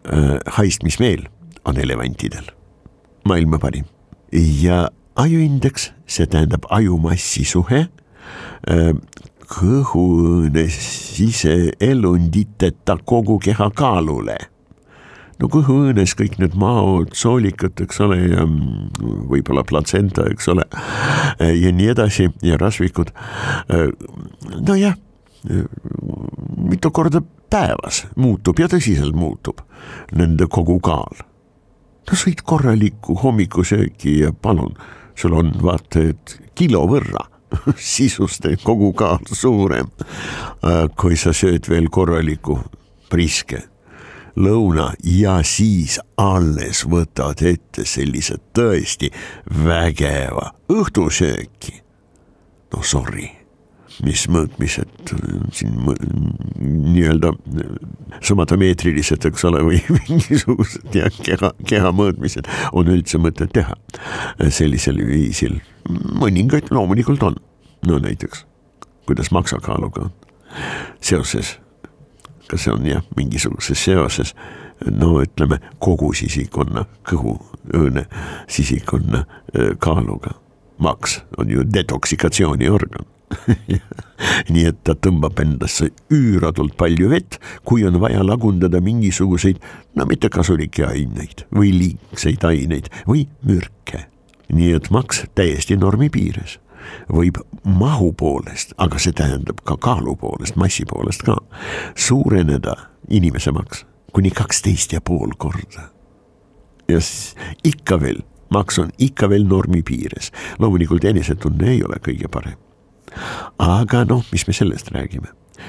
äh, 0.05 0.37
haistmismeel 0.59 1.27
on 1.65 1.77
elevantidel, 1.77 2.45
maailma 3.25 3.59
parim. 3.59 3.85
ja 4.31 4.89
ajuindeks, 5.15 5.91
see 6.07 6.27
tähendab 6.27 6.65
ajumassi 6.69 7.45
suhe 7.45 7.87
äh, 7.87 8.93
kõhuõõne 9.49 10.69
siseelunditeta 10.69 12.97
kogu 13.05 13.39
keha 13.41 13.69
kaalule. 13.75 14.37
No 15.39 15.49
kõhuõõnes 15.51 16.15
kõik 16.19 16.39
need 16.41 16.57
maod, 16.59 17.13
soolikad, 17.17 17.79
eks 17.85 18.01
ole, 18.05 18.19
ja 18.33 18.45
võib-olla 19.31 19.63
platsenta, 19.67 20.27
eks 20.33 20.51
ole, 20.51 20.65
ja 21.39 21.71
nii 21.75 21.93
edasi 21.95 22.29
ja 22.45 22.59
rasvikud. 22.59 23.13
Äh, 23.71 23.87
nojah, 24.59 24.97
mitu 26.59 26.91
korda 26.91 27.23
päevas 27.49 28.03
muutub 28.19 28.59
ja 28.59 28.67
tõsiselt 28.69 29.15
muutub 29.15 29.63
nende 30.11 30.49
kogu 30.51 30.75
kaal 30.83 31.23
no 32.09 32.17
sõid 32.17 32.41
korralikku 32.47 33.17
hommikusööki 33.21 34.19
ja 34.23 34.31
palun, 34.33 34.73
sul 35.17 35.35
on 35.37 35.51
vaata, 35.61 36.07
et 36.11 36.35
kilo 36.57 36.85
võrra 36.89 37.27
sisust 37.93 38.45
kogu 38.63 38.91
kaal 38.97 39.21
suurem. 39.33 39.89
Äh, 40.65 40.85
kui 40.97 41.17
sa 41.17 41.33
sööd 41.35 41.69
veel 41.69 41.89
korraliku 41.93 42.59
priske 43.09 43.63
lõuna 44.35 44.91
ja 45.03 45.39
siis 45.43 45.99
alles 46.17 46.85
võtad 46.89 47.41
ette 47.45 47.85
sellise 47.85 48.39
tõesti 48.53 49.11
vägeva 49.65 50.53
õhtusööki. 50.69 51.81
no 52.73 52.83
sorry 52.83 53.29
mis 54.05 54.21
mõõtmised 54.31 55.11
siin 55.51 55.73
nii-öelda 56.59 57.33
somatomeetrilised, 58.23 59.25
eks 59.27 59.43
ole, 59.49 59.59
või 59.65 59.81
mingisugused 59.97 60.95
ja 60.95 61.09
keha, 61.11 61.51
keha 61.67 61.91
mõõtmised 61.95 62.47
on 62.71 62.91
üldse 62.93 63.19
mõtet 63.19 63.51
teha 63.55 63.75
sellisel 64.47 65.01
viisil. 65.03 65.59
mõningaid 65.89 66.71
loomulikult 66.71 67.23
on, 67.27 67.35
no 67.87 67.99
näiteks 67.99 68.45
kuidas 69.09 69.31
maksakaaluga 69.31 70.07
on 70.07 70.11
seoses, 71.01 71.57
kas 72.49 72.65
see 72.65 72.73
on 72.73 72.85
jah, 72.89 73.05
mingisuguses 73.17 73.83
seoses 73.85 74.33
no 74.89 75.19
ütleme 75.21 75.59
kogu 75.79 76.13
sisikonna, 76.17 76.85
kõhuõõne 77.07 78.05
sisikonna 78.47 79.25
kaaluga. 79.79 80.35
maks 80.79 81.21
on 81.37 81.49
ju 81.51 81.63
detoksikatsiooni 81.73 82.69
organ 82.69 83.05
nii 84.53 84.65
et 84.69 84.79
ta 84.85 84.95
tõmbab 84.95 85.39
endasse 85.43 85.89
üüratult 86.13 86.75
palju 86.79 87.09
vett, 87.11 87.37
kui 87.67 87.85
on 87.87 87.99
vaja 88.01 88.23
lagundada 88.25 88.81
mingisuguseid, 88.83 89.59
no 89.95 90.07
mitte 90.09 90.31
kasulikke 90.33 90.87
aineid 90.87 91.45
või 91.55 91.73
liigseid 91.75 92.45
aineid 92.47 92.89
või 93.07 93.27
mürke. 93.45 94.07
nii 94.49 94.71
et 94.73 94.89
maks 94.89 95.25
täiesti 95.35 95.77
normi 95.77 96.09
piires. 96.09 96.57
Võib 97.11 97.41
mahu 97.63 98.13
poolest, 98.13 98.73
aga 98.77 98.99
see 98.99 99.13
tähendab 99.15 99.61
ka 99.63 99.77
kaalu 99.77 100.15
poolest, 100.15 100.55
massi 100.55 100.85
poolest 100.85 101.23
ka, 101.27 101.37
suureneda 101.95 102.75
inimese 103.09 103.51
maks 103.51 103.85
kuni 104.13 104.31
kaksteist 104.31 104.93
ja 104.93 105.01
pool 105.01 105.31
korda. 105.37 105.89
ja 106.87 107.01
siis 107.01 107.35
ikka 107.63 107.99
veel, 108.01 108.21
maks 108.49 108.79
on 108.79 108.89
ikka 108.97 109.29
veel 109.29 109.45
normi 109.47 109.81
piires, 109.83 110.31
loomulikult 110.59 111.05
enesetunne 111.05 111.69
ei 111.71 111.83
ole 111.83 111.99
kõige 112.07 112.27
parem. 112.31 112.57
aga 113.57 114.03
noh, 114.05 114.25
mis 114.31 114.47
me 114.47 114.53
sellest 114.53 114.91
räägime, 114.91 115.27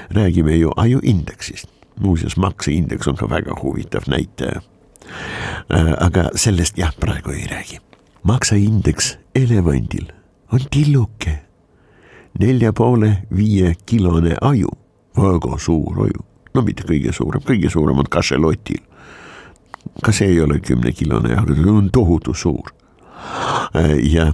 räägime 0.09 0.55
ju 0.55 0.71
ajuindeksist, 0.75 1.69
muuseas 1.99 2.37
makseindeks 2.37 3.07
on 3.07 3.15
ka 3.15 3.29
väga 3.29 3.55
huvitav 3.61 4.07
näitaja. 4.07 4.61
Äh, 5.73 5.93
aga 5.99 6.29
sellest 6.35 6.77
jah, 6.77 6.93
praegu 6.99 7.31
ei 7.31 7.47
räägi. 7.47 7.79
makseindeks 8.23 9.17
elevandil 9.35 10.11
on 10.51 10.59
tilluke, 10.71 11.39
nelja 12.39 12.73
poole 12.73 13.11
viie 13.35 13.73
kilone 13.85 14.35
aju, 14.41 14.71
väga 15.17 15.57
suur 15.59 16.05
aju. 16.05 16.25
No 16.51 16.63
mitte 16.67 16.83
kõige 16.87 17.13
suurem, 17.15 17.43
kõige 17.47 17.71
suurem 17.71 17.99
on 18.01 18.09
kašelotil. 18.11 18.81
ka 20.03 20.11
see 20.11 20.27
ei 20.29 20.41
ole 20.41 20.59
kümnekilone, 20.59 21.33
aga 21.35 21.55
ta 21.55 21.71
on 21.71 21.89
tohutu 21.91 22.33
suur. 22.33 22.73
ja 24.03 24.33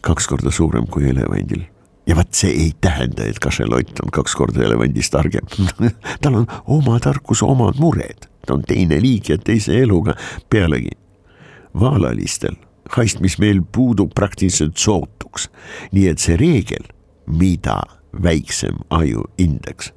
kaks 0.00 0.26
korda 0.26 0.50
suurem 0.50 0.86
kui 0.86 1.08
elevandil. 1.08 1.64
Ja 2.06 2.14
vaat 2.14 2.34
see 2.34 2.50
ei 2.50 2.72
tähenda, 2.80 3.24
et 3.26 3.38
kašelott 3.38 4.00
on 4.04 4.10
kaks 4.10 4.34
korda 4.34 4.62
elevandist 4.62 5.12
targem. 5.12 5.46
Tal 6.22 6.34
on 6.34 6.46
oma 6.66 7.00
tarkus, 7.00 7.42
omad 7.42 7.80
mured, 7.82 8.28
ta 8.46 8.54
on 8.54 8.62
teine 8.62 9.00
liik 9.02 9.28
ja 9.28 9.38
teise 9.38 9.74
eluga, 9.82 10.14
pealegi. 10.50 10.94
Vaalalistel 11.74 12.54
haistmismeel 12.94 13.62
puudub 13.72 14.14
praktiliselt 14.14 14.76
sootuks, 14.78 15.48
nii 15.92 16.08
et 16.12 16.22
see 16.22 16.36
reegel, 16.40 16.86
mida 17.26 17.80
väiksem 18.22 18.78
ajuindeks 18.94 19.92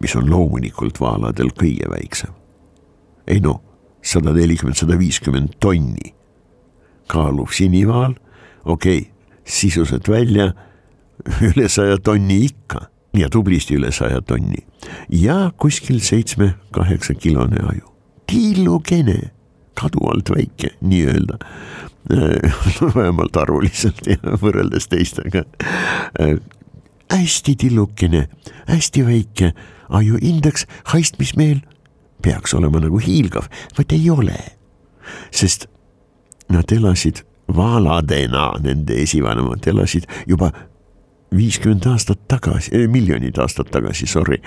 mis 0.00 0.16
on 0.16 0.30
loomulikult 0.30 1.00
vaaladel 1.00 1.52
kõige 1.56 1.88
väiksem. 1.90 2.32
ei 3.26 3.40
noh, 3.40 3.60
sada 4.02 4.32
nelikümmend, 4.34 4.76
sada 4.76 4.96
viiskümmend 4.98 5.58
tonni 5.60 6.14
kaaluv 7.10 7.52
sinivaal, 7.54 8.14
okei 8.64 8.98
okay,, 8.98 9.10
sisuliselt 9.44 10.08
välja 10.08 10.52
üle 11.50 11.68
saja 11.68 11.98
tonni 11.98 12.40
ikka 12.46 12.86
ja 13.18 13.28
tublisti 13.28 13.76
üle 13.76 13.92
saja 13.92 14.22
tonni. 14.22 14.64
Ja 15.08 15.50
kuskil 15.56 16.00
seitsme-kaheksa 16.00 17.14
kilone 17.14 17.60
aju, 17.60 17.92
tillukene, 18.30 19.18
kadu 19.80 20.06
alt 20.12 20.30
väike 20.34 20.74
nii-öelda. 20.80 21.38
Vähemalt 22.96 23.36
arvuliselt 23.36 24.06
ja 24.08 24.36
võrreldes 24.40 24.88
teistega. 24.90 25.44
Hästi 27.10 27.56
tillukene, 27.60 28.26
hästi 28.68 29.04
väike. 29.06 29.52
Ajuindeks, 29.90 30.66
haistmismeel 30.92 31.60
peaks 32.22 32.54
olema 32.54 32.80
nagu 32.82 33.00
hiilgav, 33.02 33.48
vaid 33.78 33.92
ei 33.96 34.10
ole. 34.10 34.38
sest 35.34 35.66
nad 36.48 36.70
elasid 36.72 37.24
vaaladena, 37.56 38.52
nende 38.62 39.00
esivanemad 39.02 39.66
elasid 39.66 40.06
juba 40.26 40.52
viiskümmend 41.34 41.86
aastat 41.90 42.20
tagasi, 42.28 42.70
eh, 42.74 42.88
miljonid 42.88 43.38
aastat 43.38 43.70
tagasi, 43.70 44.06
sorry. 44.06 44.38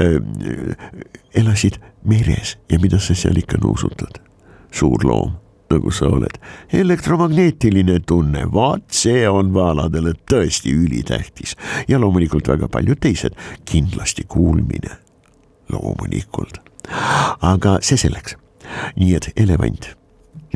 Äh,, 0.00 0.76
elasid 1.34 1.80
meres. 2.04 2.58
Ja 2.72 2.78
mida 2.78 2.98
sa 2.98 3.14
seal 3.14 3.36
ikka 3.36 3.60
nuusutad, 3.62 4.20
suur 4.70 5.04
loom 5.04 5.40
nagu 5.70 5.90
sa 5.94 6.08
oled. 6.10 6.38
elektromagneetiline 6.72 8.00
tunne, 8.06 8.44
vaat 8.52 8.90
see 8.94 9.22
on 9.30 9.52
vaaladele 9.54 10.14
tõesti 10.30 10.72
ülitähtis. 10.74 11.56
Ja 11.88 12.00
loomulikult 12.02 12.48
väga 12.50 12.68
paljud 12.68 13.00
teised, 13.00 13.36
kindlasti 13.70 14.26
kuulmine, 14.28 14.96
loomulikult. 15.72 16.58
aga 17.40 17.78
see 17.86 18.00
selleks, 18.00 18.34
nii 18.98 19.14
et 19.14 19.30
elevant, 19.36 19.92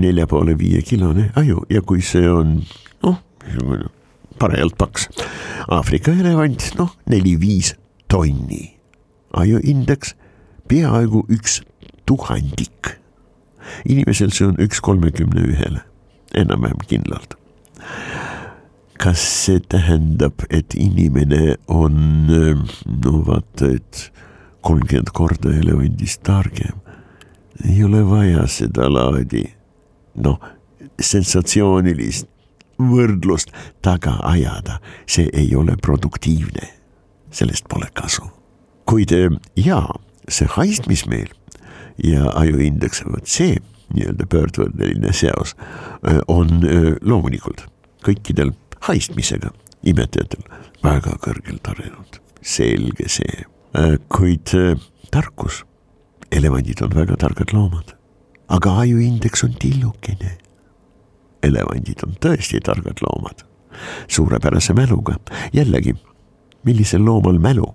nelja 0.02 0.26
poole 0.26 0.56
viie 0.58 0.82
kilone 0.82 1.30
aju. 1.38 1.62
Ja 1.70 1.82
kui 1.82 2.02
see 2.02 2.26
on 2.30 2.56
noh, 3.04 3.20
parajalt 4.38 4.78
paks, 4.78 5.08
Aafrika 5.70 6.12
elevant, 6.12 6.72
noh, 6.78 6.90
neli-viis 7.08 7.74
tonni, 8.10 8.74
ajuindeks 9.32 10.16
peaaegu 10.68 11.24
üks 11.32 11.62
tuhandik 12.08 12.96
inimesel 13.84 14.32
see 14.34 14.48
on 14.48 14.58
üks 14.62 14.80
kolmekümne 14.84 15.46
ühele, 15.50 15.82
enam-vähem 16.34 16.84
kindlalt. 16.88 17.36
kas 18.98 19.20
see 19.20 19.60
tähendab, 19.68 20.46
et 20.50 20.74
inimene 20.78 21.56
on 21.68 21.98
no 22.26 23.14
vaata, 23.26 23.74
et 23.74 24.10
kolmkümmend 24.64 25.12
korda 25.12 25.52
elevandist 25.52 26.22
targem? 26.22 26.80
ei 27.64 27.84
ole 27.84 28.02
vaja 28.08 28.46
sedalaadi 28.50 29.44
noh, 30.14 30.40
sensatsioonilist 31.00 32.28
võrdlust 32.78 33.52
taga 33.82 34.16
ajada, 34.26 34.80
see 35.06 35.28
ei 35.32 35.54
ole 35.56 35.76
produktiivne, 35.80 36.66
sellest 37.30 37.68
pole 37.70 37.86
kasu. 37.94 38.26
kuid 38.84 39.14
jaa, 39.56 39.94
see 40.28 40.48
haistmismeel 40.50 41.30
ja 42.02 42.30
ajuindeks, 42.34 43.04
vot 43.06 43.28
see 43.28 43.58
nii-öelda 43.94 44.26
pöördvõrdeline 44.30 45.12
seos 45.14 45.54
on 46.28 46.64
loomulikult 47.04 47.66
kõikidel 48.04 48.52
haistmisega 48.88 49.52
imetajatel 49.86 50.44
väga 50.84 51.16
kõrgelt 51.24 51.68
arenenud, 51.72 52.20
selge 52.44 53.08
see, 53.12 53.44
kuid 54.12 54.52
tarkus, 55.14 55.62
elevandid 56.34 56.82
on 56.84 56.96
väga 56.96 57.18
targad 57.20 57.54
loomad, 57.56 57.94
aga 58.48 58.78
ajuindeks 58.84 59.44
on 59.46 59.54
tillukene. 59.60 60.38
elevandid 61.44 62.00
on 62.06 62.14
tõesti 62.24 62.60
targad 62.64 63.02
loomad, 63.04 63.44
suurepärase 64.08 64.72
mäluga, 64.72 65.18
jällegi, 65.52 65.92
millisel 66.64 67.04
loomal 67.04 67.38
mälu 67.38 67.66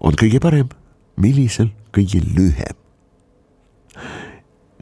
on 0.00 0.18
kõige 0.20 0.40
parem, 0.40 0.68
millisel 1.16 1.70
kõige 1.96 2.20
lühem 2.20 2.81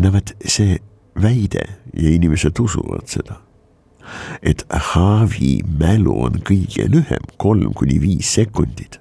no 0.01 0.13
vot 0.15 0.33
see 0.49 0.79
väide 1.21 1.63
ja 1.95 2.11
inimesed 2.11 2.59
usuvad 2.61 3.09
seda, 3.11 3.41
et 4.43 4.65
haavi 4.71 5.61
mälu 5.81 6.15
on 6.25 6.41
kõige 6.47 6.89
lühem, 6.91 7.27
kolm 7.37 7.75
kuni 7.77 8.01
viis 8.01 8.33
sekundit. 8.35 9.01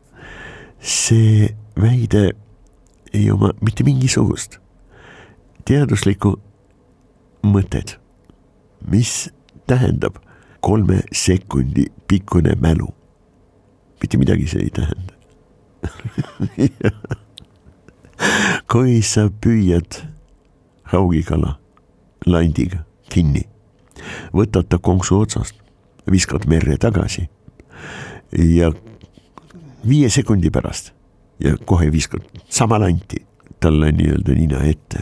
see 0.79 1.49
väide 1.75 2.31
ei 3.13 3.31
oma 3.31 3.51
mitte 3.59 3.83
mingisugust 3.83 4.59
teaduslikku 5.67 6.37
mõtet, 7.43 7.97
mis 8.87 9.29
tähendab 9.67 10.21
kolme 10.61 11.01
sekundi 11.11 11.85
pikkune 12.07 12.55
mälu. 12.55 12.87
mitte 14.01 14.17
midagi 14.17 14.47
see 14.47 14.61
ei 14.63 14.69
tähenda 14.69 15.13
kui 18.71 19.01
sa 19.03 19.29
püüad 19.29 19.99
haugikala 20.91 21.57
landiga 22.25 22.83
kinni. 23.09 23.45
võtad 24.33 24.69
ta 24.69 24.77
konksu 24.77 25.19
otsast, 25.19 25.55
viskad 26.11 26.45
merre 26.47 26.77
tagasi 26.77 27.27
ja 28.31 28.71
viie 29.87 30.09
sekundi 30.09 30.49
pärast 30.49 30.93
ja 31.39 31.57
kohe 31.65 31.91
viskad 31.91 32.23
sama 32.49 32.79
lanti 32.79 33.25
talle 33.59 33.91
nii-öelda 33.91 34.35
nina 34.35 34.63
ette. 34.63 34.99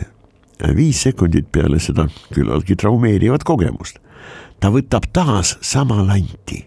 viis 0.76 1.02
sekundit 1.02 1.52
peale 1.52 1.80
seda 1.80 2.08
küllaltki 2.34 2.76
traumeerivat 2.76 3.44
kogemust, 3.46 4.00
ta 4.60 4.72
võtab 4.74 5.06
taas 5.14 5.58
sama 5.62 6.02
lanti. 6.02 6.66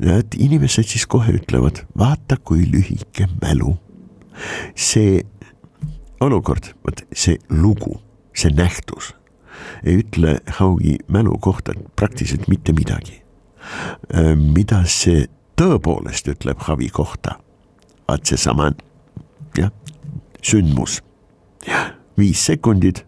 et 0.00 0.34
inimesed 0.38 0.84
siis 0.84 1.06
kohe 1.06 1.32
ütlevad, 1.32 1.84
vaata 1.98 2.36
kui 2.36 2.64
lühike 2.70 3.28
mälu. 3.42 3.76
see 4.74 5.22
olukord, 6.20 6.72
vot 6.84 7.04
see 7.12 7.38
lugu 7.48 8.00
see 8.34 8.50
nähtus 8.50 9.14
ei 9.84 9.98
ütle 10.02 10.38
Haugi 10.58 10.98
mälu 11.08 11.38
kohta 11.38 11.72
praktiliselt 11.96 12.48
mitte 12.48 12.72
midagi. 12.72 13.22
Äh, 14.14 14.36
mida 14.36 14.82
see 14.84 15.26
tõepoolest 15.60 16.28
ütleb 16.32 16.64
Havi 16.66 16.88
kohta, 16.92 17.38
vaat 18.08 18.26
seesama 18.28 18.72
jah, 19.58 19.70
sündmus, 20.42 21.00
viis 22.18 22.44
sekundit 22.46 23.04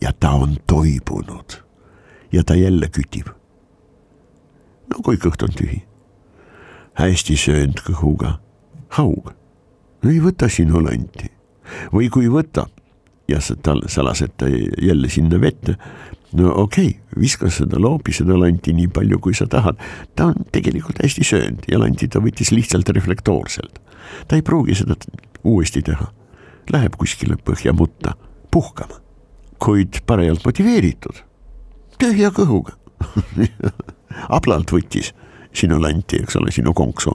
ja 0.00 0.12
ta 0.12 0.36
on 0.38 0.56
toibunud. 0.66 1.62
Ja 2.32 2.44
ta 2.44 2.54
jälle 2.54 2.88
kütib. 2.92 3.28
no 4.88 5.02
kui 5.04 5.16
kõht 5.16 5.42
on 5.44 5.52
tühi, 5.52 5.82
hästi 6.96 7.36
söönud 7.36 7.80
kõhuga, 7.84 8.38
haug. 8.96 9.32
Ei 10.04 10.20
võta 10.20 10.48
sinu 10.48 10.80
lanti 10.80 11.28
või 11.92 12.08
kui 12.12 12.28
võtab 12.32 12.77
ja 13.28 13.38
tal 13.62 13.82
sa 13.88 14.04
lased 14.04 14.36
ta 14.36 14.46
jälle 14.82 15.08
sinna 15.08 15.40
vette. 15.40 15.76
no 16.32 16.52
okei 16.54 16.86
okay,, 16.86 17.20
viska 17.20 17.50
seda 17.50 17.80
loobi, 17.80 18.12
seda 18.12 18.38
lanti 18.38 18.72
nii 18.72 18.88
palju, 18.88 19.18
kui 19.18 19.34
sa 19.34 19.46
tahad. 19.46 19.76
ta 20.16 20.30
on 20.32 20.46
tegelikult 20.52 21.02
hästi 21.02 21.24
söönud 21.24 21.68
ja 21.68 21.78
lanti 21.78 22.08
ta 22.08 22.20
võttis 22.20 22.52
lihtsalt 22.52 22.88
reflektoorselt. 22.88 23.78
ta 24.28 24.36
ei 24.36 24.42
pruugi 24.42 24.74
seda 24.74 24.96
uuesti 25.44 25.82
teha. 25.82 26.12
Läheb 26.72 26.96
kuskile 27.00 27.36
põhjamutta 27.40 28.12
puhkama, 28.50 29.00
kuid 29.58 30.02
parajalt 30.06 30.44
motiveeritud, 30.44 31.22
tühja 31.98 32.28
kõhuga 32.34 32.76
ablalt 34.36 34.72
võttis 34.72 35.14
sinu 35.56 35.80
lanti, 35.80 36.20
eks 36.22 36.36
ole, 36.36 36.52
sinu 36.52 36.74
konksu 36.76 37.14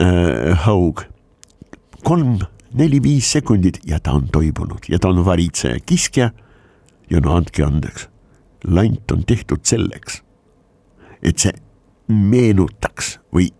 äh,. 0.00 0.64
haug, 0.64 1.04
kolm 2.04 2.38
neli-viis 2.74 3.32
sekundit 3.32 3.78
ja 3.86 4.00
ta 4.00 4.12
on 4.12 4.28
toibunud 4.32 4.88
ja 4.88 4.98
ta 4.98 5.08
on 5.08 5.24
varitseja 5.24 5.80
kiskja. 5.86 6.30
ja 7.10 7.20
no 7.20 7.34
andke 7.36 7.64
andeks, 7.64 8.08
lant 8.64 9.10
on 9.12 9.24
tehtud 9.28 9.66
selleks, 9.68 10.22
et 11.22 11.38
see 11.38 11.52
meenutaks 12.08 13.18
või 13.34 13.50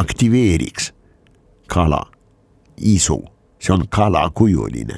aktiveeriks 0.00 0.92
kala 1.68 2.00
isu, 2.76 3.18
see 3.60 3.74
on 3.74 3.84
kalakujuline 3.88 4.96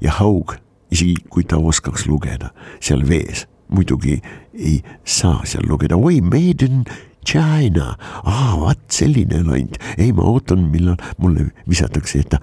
ja 0.00 0.16
haug, 0.18 0.56
isegi 0.90 1.14
kui 1.30 1.44
ta 1.44 1.56
oskaks 1.56 2.08
lugeda 2.10 2.50
seal 2.80 3.06
vees, 3.08 3.46
muidugi 3.68 4.18
ei 4.54 4.80
saa 5.04 5.44
seal 5.46 5.68
lugeda, 5.68 5.96
oi, 5.96 6.20
made 6.20 6.66
in 6.66 6.82
China, 7.24 7.94
aa 8.24 8.54
vaat 8.60 8.84
selline 8.92 9.42
lont, 9.46 9.78
ei 9.98 10.12
ma 10.12 10.26
ootan, 10.34 10.68
millal 10.72 10.98
mulle 11.18 11.48
visatakse 11.70 12.20
ette, 12.24 12.40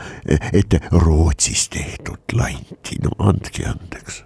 ette 0.54 0.82
Rootsis 0.92 1.68
tehtud 1.74 2.36
lanti, 2.38 2.98
no 3.06 3.14
andke 3.30 3.68
andeks. 3.70 4.24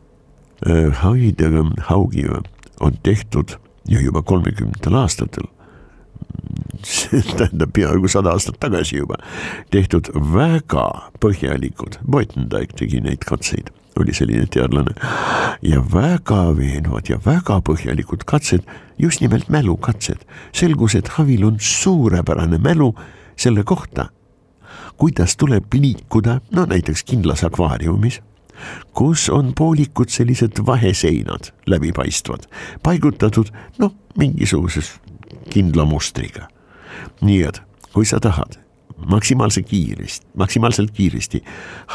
Haidega 1.02 1.66
haugiga 1.90 2.42
on 2.82 2.98
tehtud 3.04 3.58
ja 3.90 4.02
juba 4.02 4.24
kolmekümnendatel 4.24 4.98
aastatel. 5.04 5.50
Tähendab 7.38 7.72
peaaegu 7.74 8.10
sada 8.12 8.34
aastat 8.36 8.60
tagasi 8.62 9.00
juba, 9.02 9.18
tehtud 9.74 10.10
väga 10.34 10.86
põhjalikud, 11.24 12.00
Beutendijk 12.08 12.76
tegi 12.80 13.02
neid 13.04 13.26
katseid 13.28 13.75
oli 14.00 14.14
selline 14.14 14.46
teadlane. 14.52 14.92
ja 15.62 15.84
väga 15.94 16.58
veenvad 16.58 17.10
ja 17.10 17.20
väga 17.26 17.62
põhjalikud 17.62 18.26
katsed, 18.26 18.64
just 18.98 19.22
nimelt 19.22 19.50
mälukatsed. 19.50 20.26
selgus, 20.54 20.96
et 20.96 21.08
Havil 21.08 21.46
on 21.46 21.58
suurepärane 21.60 22.58
mälu 22.58 22.96
selle 23.36 23.64
kohta, 23.64 24.10
kuidas 24.98 25.38
tuleb 25.38 25.74
liikuda, 25.74 26.40
no 26.52 26.66
näiteks 26.66 27.04
kindlas 27.04 27.44
akvaariumis 27.44 28.22
kus 28.94 29.30
on 29.30 29.54
poolikud 29.58 30.10
sellised 30.10 30.62
vaheseinad, 30.66 31.52
läbipaistvad, 31.68 32.48
paigutatud 32.84 33.52
noh, 33.78 33.92
mingisuguses 34.18 34.94
kindla 35.50 35.86
mustriga. 35.86 36.48
nii 37.22 37.44
et 37.44 37.62
kui 37.94 38.06
sa 38.06 38.20
tahad 38.20 38.65
maksimaalse 39.06 39.64
kiiresti, 39.64 40.28
maksimaalselt 40.38 40.92
kiiresti 40.92 41.44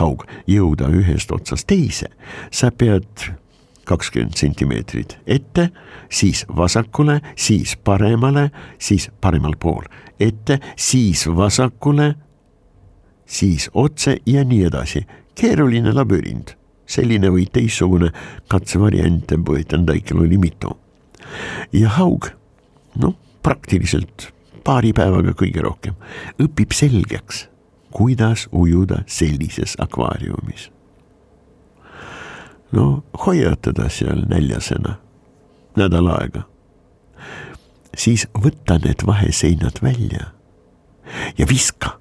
haug 0.00 0.24
jõuda 0.46 0.90
ühest 0.92 1.33
otsast 1.33 1.66
teise, 1.70 2.11
sa 2.50 2.70
pead 2.70 3.31
kakskümmend 3.88 4.37
sentimeetrit 4.38 5.16
ette, 5.26 5.70
siis 6.12 6.44
vasakule, 6.57 7.20
siis 7.37 7.76
paremale, 7.85 8.50
siis 8.79 9.11
paremal 9.20 9.57
pool 9.59 9.88
ette, 10.20 10.61
siis 10.76 11.26
vasakule, 11.37 12.14
siis 13.26 13.70
otse 13.74 14.16
ja 14.26 14.44
nii 14.44 14.64
edasi. 14.64 15.07
keeruline 15.35 15.92
labürint, 15.96 16.57
selline 16.87 17.31
või 17.33 17.46
teistsugune 17.53 18.11
katsevariante 18.48 19.38
Põetendaikil 19.40 20.20
oli 20.20 20.38
mitu. 20.38 20.76
ja 21.72 21.88
haug, 21.88 22.26
noh, 22.96 23.14
praktiliselt 23.42 24.33
paari 24.64 24.92
päevaga 24.96 25.34
kõige 25.36 25.62
rohkem, 25.64 25.94
õpib 26.42 26.74
selgeks, 26.76 27.46
kuidas 27.94 28.48
ujuda 28.52 29.02
sellises 29.06 29.76
akvaariumis. 29.78 30.70
no 32.72 33.02
hoia 33.26 33.56
teda 33.56 33.88
seal 33.90 34.22
näljasena 34.30 34.94
nädal 35.76 36.06
aega, 36.14 36.42
siis 37.96 38.26
võta 38.34 38.78
need 38.78 39.02
vaheseinad 39.06 39.82
välja 39.82 40.30
ja 41.38 41.46
viska 41.48 41.98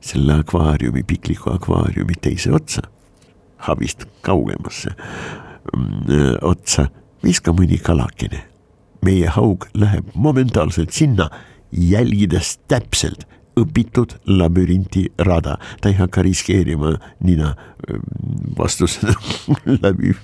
selle 0.00 0.38
akvaariumi, 0.40 1.02
pikliku 1.02 1.50
akvaariumi 1.52 2.14
teise 2.22 2.52
otsa, 2.54 2.82
havist 3.56 4.06
kaugemasse 4.22 4.94
mm, 5.76 6.38
otsa, 6.42 6.88
viska 7.24 7.52
mõni 7.52 7.78
kalakene 7.82 8.46
meie 9.04 9.28
haug 9.34 9.66
läheb 9.74 10.06
momentaalselt 10.14 10.90
sinna 10.92 11.30
jälgides 11.72 12.58
täpselt 12.68 13.26
õpitud 13.58 14.14
labürinti 14.26 15.08
rada, 15.18 15.56
ta 15.80 15.90
ei 15.90 15.96
hakka 15.98 16.22
riskeerima 16.22 16.94
nina 17.24 17.54
vastusena 18.58 19.14
läbi 19.82 20.14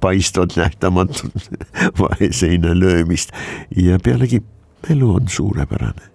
paistvat 0.00 0.56
nähtamatut 0.56 1.50
vaheseina 2.00 2.74
löömist. 2.78 3.32
Ja 3.76 3.98
pealegi 3.98 4.42
elu 4.90 5.14
on 5.14 5.28
suurepärane. 5.28 6.10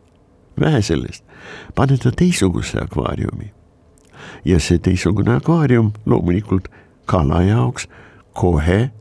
vähe 0.59 0.81
sellest, 0.81 1.23
pane 1.75 1.97
ta 1.97 2.11
teistsuguse 2.11 2.81
akvaariumi. 2.81 3.53
Ja 4.45 4.59
see 4.59 4.79
teistsugune 4.79 5.37
akvaarium 5.39 5.93
loomulikult 6.05 6.67
kala 7.05 7.41
jaoks 7.41 7.87
kohe 8.33 8.91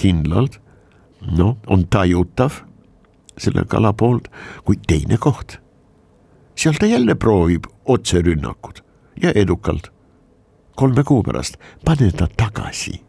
kindlalt 0.00 0.60
noh, 1.38 1.56
on 1.66 1.86
tajutav 1.90 2.62
selle 3.38 3.64
kala 3.68 3.92
poolt, 3.92 4.28
kuid 4.64 4.84
teine 4.86 5.18
koht. 5.18 5.58
seal 6.54 6.76
ta 6.78 6.86
jälle 6.86 7.14
proovib 7.14 7.64
otserünnakud 7.84 8.78
ja 9.22 9.32
edukalt. 9.34 9.92
kolme 10.76 11.04
kuu 11.04 11.22
pärast 11.22 11.56
pane 11.84 12.12
ta 12.12 12.28
tagasi 12.36 13.02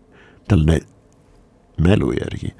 talle 0.47 0.79
mälu 1.81 2.11
järgi 2.11 2.53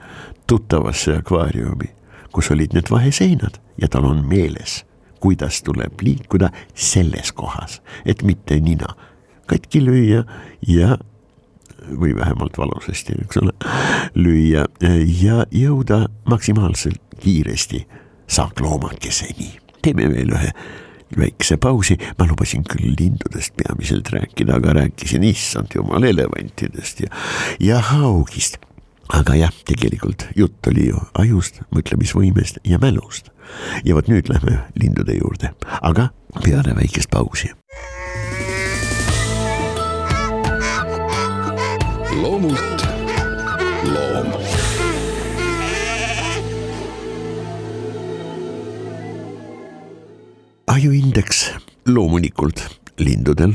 tuttavasse 0.48 1.16
akvaariumi, 1.16 1.90
kus 2.32 2.52
olid 2.52 2.74
need 2.74 2.92
vaheseinad 2.92 3.62
ja 3.82 3.88
tal 3.88 4.06
on 4.06 4.26
meeles, 4.26 4.86
kuidas 5.20 5.64
tuleb 5.64 6.02
liikuda 6.02 6.50
selles 6.74 7.32
kohas, 7.32 7.82
et 8.06 8.24
mitte 8.24 8.60
nina 8.60 8.96
katki 9.46 9.82
lüüa 9.86 10.24
ja 10.68 10.98
või 11.90 12.16
vähemalt 12.16 12.58
valusasti, 12.58 13.18
eks 13.26 13.38
ole, 13.42 13.54
lüüa 14.16 14.66
ja 15.22 15.44
jõuda 15.52 16.06
maksimaalselt 16.30 17.02
kiiresti 17.20 17.86
saakloomakeseni. 18.28 19.60
teeme 19.82 20.10
veel 20.10 20.34
ühe 20.34 20.52
väikse 21.18 21.58
pausi, 21.62 21.98
ma 22.20 22.28
lubasin 22.28 22.64
küll 22.68 22.96
lindudest 23.00 23.56
peamiselt 23.60 24.10
rääkida, 24.14 24.58
aga 24.58 24.74
rääkisin 24.82 25.24
issand 25.24 25.76
jumal 25.76 26.04
elevantidest 26.04 27.06
ja, 27.06 27.12
ja 27.60 27.80
haugist. 27.80 28.58
aga 29.14 29.36
jah, 29.38 29.54
tegelikult 29.66 30.26
jutt 30.36 30.68
oli 30.68 30.88
ju 30.90 31.02
ajust, 31.14 31.62
mõtlemisvõimest 31.76 32.58
ja 32.66 32.80
mälust. 32.82 33.30
ja 33.86 33.96
vot 33.96 34.08
nüüd 34.10 34.30
lähme 34.30 34.60
lindude 34.82 35.14
juurde, 35.20 35.54
aga 35.82 36.10
peale 36.44 36.76
väikest 36.76 37.10
pausi. 37.14 37.54
Loomult. 42.22 42.86
Loom. 43.84 44.32
Ajuindeks 50.68 51.52
loomulikult 51.88 52.64
lindudel, 53.00 53.54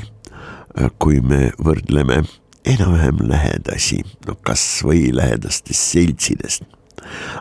kui 1.03 1.21
me 1.21 1.51
võrdleme 1.61 2.23
enam-vähem 2.69 3.25
lähedasi, 3.31 4.03
no 4.29 4.37
kasvõi 4.47 5.11
lähedastest 5.17 5.91
seltsidest, 5.95 6.65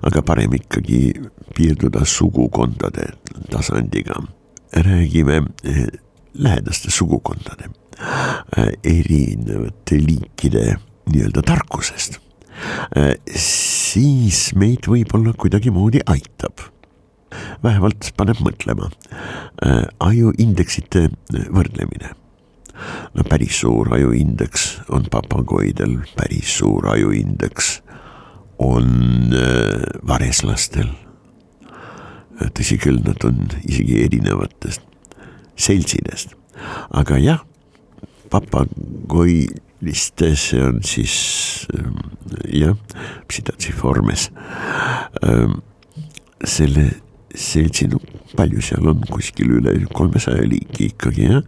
aga 0.03 0.23
parem 0.25 0.55
ikkagi 0.58 1.13
piirduda 1.55 2.05
sugukondade 2.05 3.12
tasandiga. 3.51 4.21
räägime 4.73 5.41
eh, 5.63 5.88
lähedaste 6.34 6.91
sugukondade 6.91 7.69
eh, 8.58 8.73
erinevate 8.84 9.97
liikide 9.97 10.77
nii-öelda 11.13 11.43
tarkusest, 11.45 12.19
eh, 12.95 13.15
siis 13.36 14.50
meid 14.56 14.89
võib-olla 14.89 15.34
kuidagimoodi 15.38 16.04
aitab 16.06 16.69
vähemalt 17.63 18.12
paneb 18.17 18.39
mõtlema. 18.43 18.89
Äh, 19.65 19.84
ajuindeksite 20.00 21.10
võrdlemine. 21.34 22.15
no 23.13 23.24
päris 23.28 23.58
suur 23.60 23.89
ajuindeks 23.93 24.80
on 24.95 25.04
papagoidel, 25.12 25.98
päris 26.15 26.54
suur 26.62 26.88
ajuindeks 26.88 27.82
on 28.60 29.34
äh, 29.36 29.84
vareslastel. 30.08 30.89
tõsi 32.56 32.78
küll, 32.80 33.02
nad 33.04 33.19
on 33.28 33.50
isegi 33.67 33.98
erinevatest 34.06 34.86
seltsidest, 35.60 36.38
aga 36.95 37.17
jah, 37.19 37.41
papagoi 38.32 39.50
vist 39.82 40.22
see 40.36 40.62
on 40.63 40.82
siis 40.84 41.68
ähm, 41.76 41.98
jah, 42.52 42.76
psidatsiformes. 43.28 44.30
Ähm, 45.24 45.62
selle 46.44 46.89
seltsi, 47.36 47.88
no 47.88 48.00
palju 48.38 48.62
seal 48.63 48.88
on, 48.89 49.02
kuskil 49.10 49.56
üle 49.60 49.74
kolmesaja 49.96 50.46
liiki 50.48 50.89
ikkagi 50.94 51.30
jah. 51.30 51.44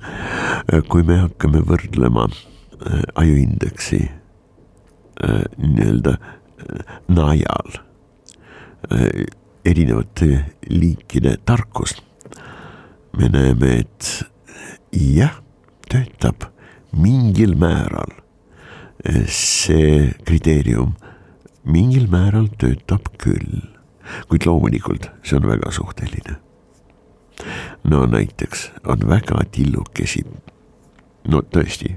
kui 0.90 1.06
me 1.08 1.22
hakkame 1.24 1.62
võrdlema 1.68 2.28
äh, 2.28 3.02
ajuindeksi 3.22 4.02
äh, 4.08 5.44
nii-öelda 5.58 6.18
äh, 6.18 7.00
najal 7.12 7.82
erinevate 9.62 10.28
liikide 10.66 11.36
tarkust, 11.46 12.02
me 13.14 13.28
näeme, 13.30 13.76
et 13.84 14.08
jah, 14.98 15.36
töötab 15.86 16.48
mingil 16.98 17.54
määral 17.62 18.21
see 19.28 20.12
kriteerium 20.26 20.96
mingil 21.64 22.08
määral 22.12 22.50
töötab 22.62 23.10
küll, 23.22 23.62
kuid 24.30 24.46
loomulikult 24.46 25.10
see 25.24 25.38
on 25.38 25.50
väga 25.50 25.72
suhteline. 25.74 26.38
no 27.84 28.06
näiteks 28.06 28.70
on 28.86 29.08
väga 29.10 29.42
tillukesi, 29.52 30.24
no 31.28 31.42
tõesti, 31.42 31.96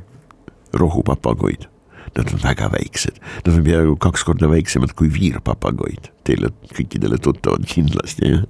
rohupapagoid, 0.72 1.68
nad 2.16 2.32
on 2.32 2.40
väga 2.42 2.70
väiksed, 2.72 3.20
nad 3.44 3.54
on 3.54 3.64
peaaegu 3.66 3.96
kaks 4.00 4.24
korda 4.24 4.48
väiksemad 4.48 4.94
kui 4.96 5.10
viirpapagoid, 5.12 6.10
teile 6.24 6.52
kõikidele 6.72 7.18
tuttavad 7.20 7.66
kindlasti 7.68 8.32
jah. 8.32 8.44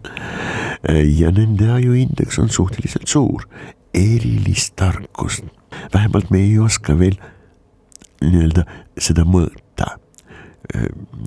ja 1.18 1.30
nende 1.34 1.70
ajuindeks 1.72 2.38
on 2.38 2.48
suhteliselt 2.48 3.10
suur, 3.10 3.48
erilist 3.94 4.74
tarkust, 4.78 5.46
vähemalt 5.94 6.30
me 6.30 6.42
ei 6.46 6.58
oska 6.58 6.98
veel 6.98 7.18
nii-öelda 8.22 8.64
seda 8.98 9.24
mõõta. 9.28 9.94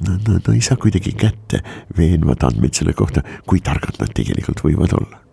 Nad, 0.07 0.27
nad 0.27 0.47
ei 0.51 0.61
saa 0.65 0.79
kuidagi 0.81 1.13
kätte 1.13 1.61
veenvad 1.97 2.41
andmeid 2.47 2.73
selle 2.73 2.93
kohta, 2.97 3.21
kui 3.45 3.61
targad 3.63 3.99
nad 4.01 4.13
tegelikult 4.17 4.63
võivad 4.65 4.95
olla. 4.97 5.23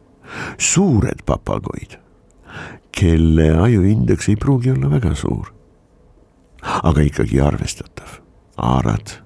suured 0.59 1.21
papagoid, 1.27 1.99
kelle 2.93 3.49
ajuindeks 3.61 4.29
ei 4.29 4.37
pruugi 4.41 4.73
olla 4.73 4.91
väga 4.91 5.15
suur, 5.15 5.53
aga 6.83 7.05
ikkagi 7.07 7.41
arvestatav, 7.41 8.19
aarad, 8.57 9.19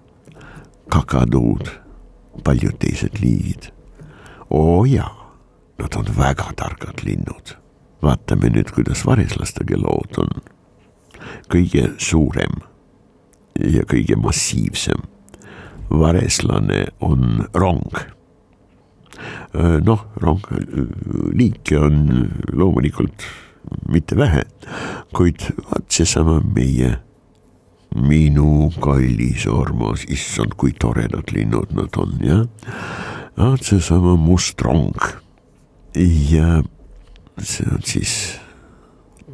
kakaduud, 0.93 1.71
paljud 2.45 2.79
teised 2.79 3.21
liigid. 3.23 3.71
oo 4.51 4.85
jaa, 4.85 5.33
nad 5.79 5.97
on 5.97 6.13
väga 6.19 6.53
targad 6.57 7.03
linnud. 7.05 7.57
vaatame 8.03 8.53
nüüd, 8.55 8.71
kuidas 8.75 9.07
vareslastega 9.07 9.77
lood 9.77 10.23
on 10.23 10.58
kõige 11.53 11.93
suurem 11.99 12.61
ja 13.59 13.83
kõige 13.89 14.17
massiivsem 14.17 15.03
vareslane 15.91 16.87
on 17.01 17.47
rong. 17.55 17.99
noh, 19.83 20.05
rong, 20.21 20.45
liike 21.35 21.79
on 21.81 22.29
loomulikult 22.53 23.25
mitte 23.89 24.17
vähe, 24.17 24.45
kuid 25.17 25.49
vaat 25.65 25.89
seesama 25.93 26.39
meie, 26.55 26.93
minu 27.97 28.69
kallis 28.85 29.47
armas, 29.51 30.05
issand, 30.13 30.55
kui 30.61 30.75
toredad 30.77 31.33
linnud 31.33 31.73
nad 31.77 31.97
on, 31.99 32.19
jah. 32.23 32.45
vaat 33.39 33.65
seesama 33.65 34.17
must 34.21 34.61
rong 34.63 35.09
ja 36.31 36.61
see 37.39 37.67
on 37.73 37.83
siis 37.87 38.15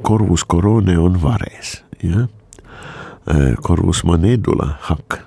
Corvus 0.05 0.45
Corone 0.45 0.99
on 0.99 1.23
vares, 1.23 1.84
jah. 2.11 2.29
Äh, 3.29 3.55
Corvus 3.63 4.05
Manedula 4.05 4.75
hakk, 4.89 5.19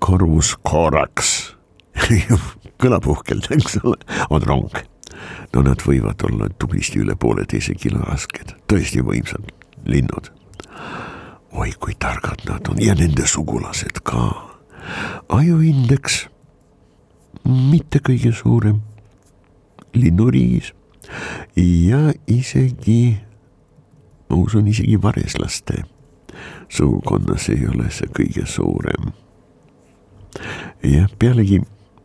Corvus 0.00 0.54
Corax 0.64 1.54
kõlab 2.82 3.06
uhkelt, 3.08 3.50
eks 3.54 3.78
ole, 3.82 3.98
on 4.30 4.44
rong. 4.44 4.80
no 5.54 5.62
nad 5.62 5.82
võivad 5.86 6.24
olla 6.26 6.48
tublisti 6.58 7.00
üle 7.00 7.14
pooleteise 7.16 7.76
kilo 7.78 8.02
rasked, 8.04 8.56
tõesti 8.68 9.04
võimsad 9.04 9.52
linnud. 9.86 10.30
oi 11.52 11.72
kui 11.78 11.94
targad 11.94 12.42
nad 12.48 12.68
on 12.68 12.80
ja 12.82 12.94
nende 12.98 13.26
sugulased 13.26 14.02
ka. 14.02 14.32
ajuindeks 15.28 16.26
mitte 17.44 18.00
kõige 18.00 18.32
suurem 18.32 18.80
linnuriigis 19.94 20.72
ja 21.56 22.12
isegi 22.26 23.20
ma 24.28 24.36
usun 24.36 24.68
isegi 24.70 24.96
vareslaste 25.02 25.84
sugukonnas 26.68 27.48
ei 27.52 27.66
ole 27.68 27.90
see 27.94 28.10
kõige 28.14 28.46
suurem. 28.48 29.12
jah, 30.82 31.08
pealegi 31.18 31.60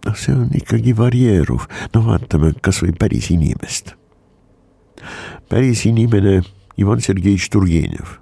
noh, 0.05 0.15
see 0.15 0.35
on 0.35 0.53
ikkagi 0.55 0.93
varieeruv, 0.97 1.65
no 1.95 2.03
vaatame 2.05 2.53
kasvõi 2.61 2.93
päris 2.99 3.31
inimest. 3.33 3.95
päris 5.49 5.85
inimene 5.89 6.41
Ivan 6.79 7.01
Sergejitš 7.01 7.49
Turgenev. 7.49 8.17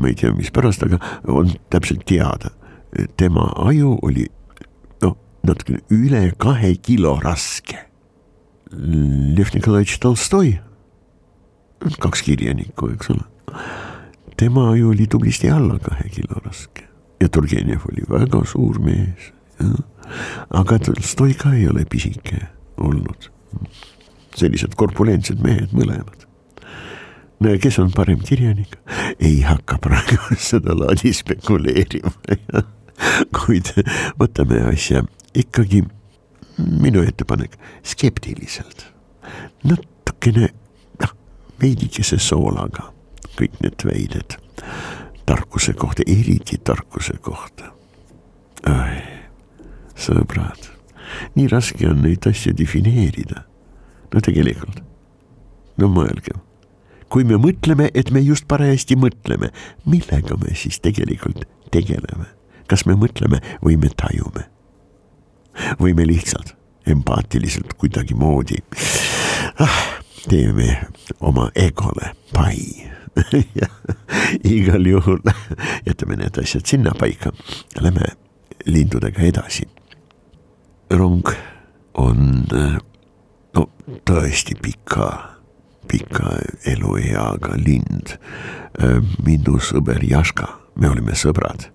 ma 0.00 0.10
ei 0.10 0.18
tea, 0.18 0.32
mispärast, 0.34 0.82
aga 0.82 0.98
on 1.30 1.52
täpselt 1.70 2.04
teada, 2.06 2.50
tema 3.16 3.46
aju 3.68 3.98
oli 4.02 4.26
noh, 5.02 5.16
natukene 5.46 5.84
üle 5.94 6.30
kahe 6.38 6.74
kilo 6.82 7.18
raske. 7.22 7.78
Lev 8.74 9.52
Nikolajevitš 9.54 10.00
Tolstoi 10.02 10.56
kaks 12.00 12.22
kirjanikku, 12.22 12.88
eks 12.94 13.10
ole. 13.10 13.24
tema 14.36 14.76
ju 14.76 14.90
oli 14.90 15.06
tublisti 15.06 15.50
alla 15.50 15.78
kahe 15.78 16.08
kilo 16.08 16.40
raske 16.44 16.88
ja 17.20 17.28
Turgenev 17.28 17.86
oli 17.92 18.04
väga 18.08 18.44
suur 18.48 18.78
mees, 18.84 19.30
aga 20.50 20.78
Tolstoi 20.78 21.34
ka 21.38 21.54
ei 21.54 21.68
ole 21.68 21.84
pisike 21.84 22.40
olnud. 22.76 23.30
sellised 24.34 24.74
korpulentsed 24.74 25.38
mehed 25.42 25.70
mõlemad. 25.72 26.26
no 27.40 27.50
ja 27.50 27.58
kes 27.58 27.78
on 27.78 27.92
parem 27.94 28.18
kirjanik, 28.18 28.76
ei 29.20 29.40
hakka 29.46 29.78
praegu 29.78 30.36
sedalaadi 30.50 31.12
spekuleerima 31.14 32.12
kuid 33.38 33.70
võtame 34.18 34.60
asja 34.72 35.04
ikkagi 35.34 35.84
minu 36.58 37.02
ettepanek 37.02 37.56
skeptiliselt, 37.82 38.86
natukene 39.66 40.50
veidikese 41.60 42.18
soolaga 42.18 42.90
kõik 43.38 43.58
need 43.62 43.84
väited 43.84 44.36
tarkuse 45.26 45.72
kohta, 45.72 46.02
eriti 46.06 46.58
tarkuse 46.64 47.16
kohta. 47.20 47.72
sõbrad, 49.94 50.70
nii 51.34 51.48
raske 51.48 51.88
on 51.88 52.02
neid 52.02 52.26
asju 52.26 52.54
defineerida. 52.56 53.44
no 54.14 54.20
tegelikult, 54.20 54.82
no 55.78 55.88
mõelgem, 55.88 56.40
kui 57.08 57.24
me 57.24 57.36
mõtleme, 57.36 57.90
et 57.94 58.10
me 58.10 58.20
just 58.20 58.46
parajasti 58.48 58.96
mõtleme, 58.96 59.50
millega 59.84 60.36
me 60.36 60.54
siis 60.54 60.80
tegelikult 60.80 61.44
tegeleme, 61.70 62.26
kas 62.66 62.86
me 62.86 62.94
mõtleme 62.94 63.40
või 63.62 63.76
me 63.76 63.88
tajume? 63.88 64.50
või 65.78 65.94
me 65.94 66.06
lihtsalt 66.06 66.56
empaatiliselt 66.86 67.76
kuidagimoodi 67.78 68.58
ah, 69.62 70.03
teeme 70.28 70.86
oma 71.20 71.48
egole 71.54 72.12
pai 72.32 72.90
igal 74.56 74.86
juhul 74.86 75.20
jätame 75.86 76.16
need 76.16 76.38
asjad 76.42 76.66
sinnapaika, 76.66 77.32
lähme 77.80 78.08
lindudega 78.66 79.22
edasi. 79.22 79.68
rong 80.90 81.28
on 81.94 82.46
no 83.54 83.68
tõesti 84.08 84.56
pika, 84.62 85.36
pika 85.88 86.36
elueaga 86.66 87.54
lind. 87.56 88.16
minu 89.24 89.60
sõber 89.62 90.02
Jaška, 90.02 90.48
me 90.74 90.88
olime 90.90 91.14
sõbrad. 91.14 91.70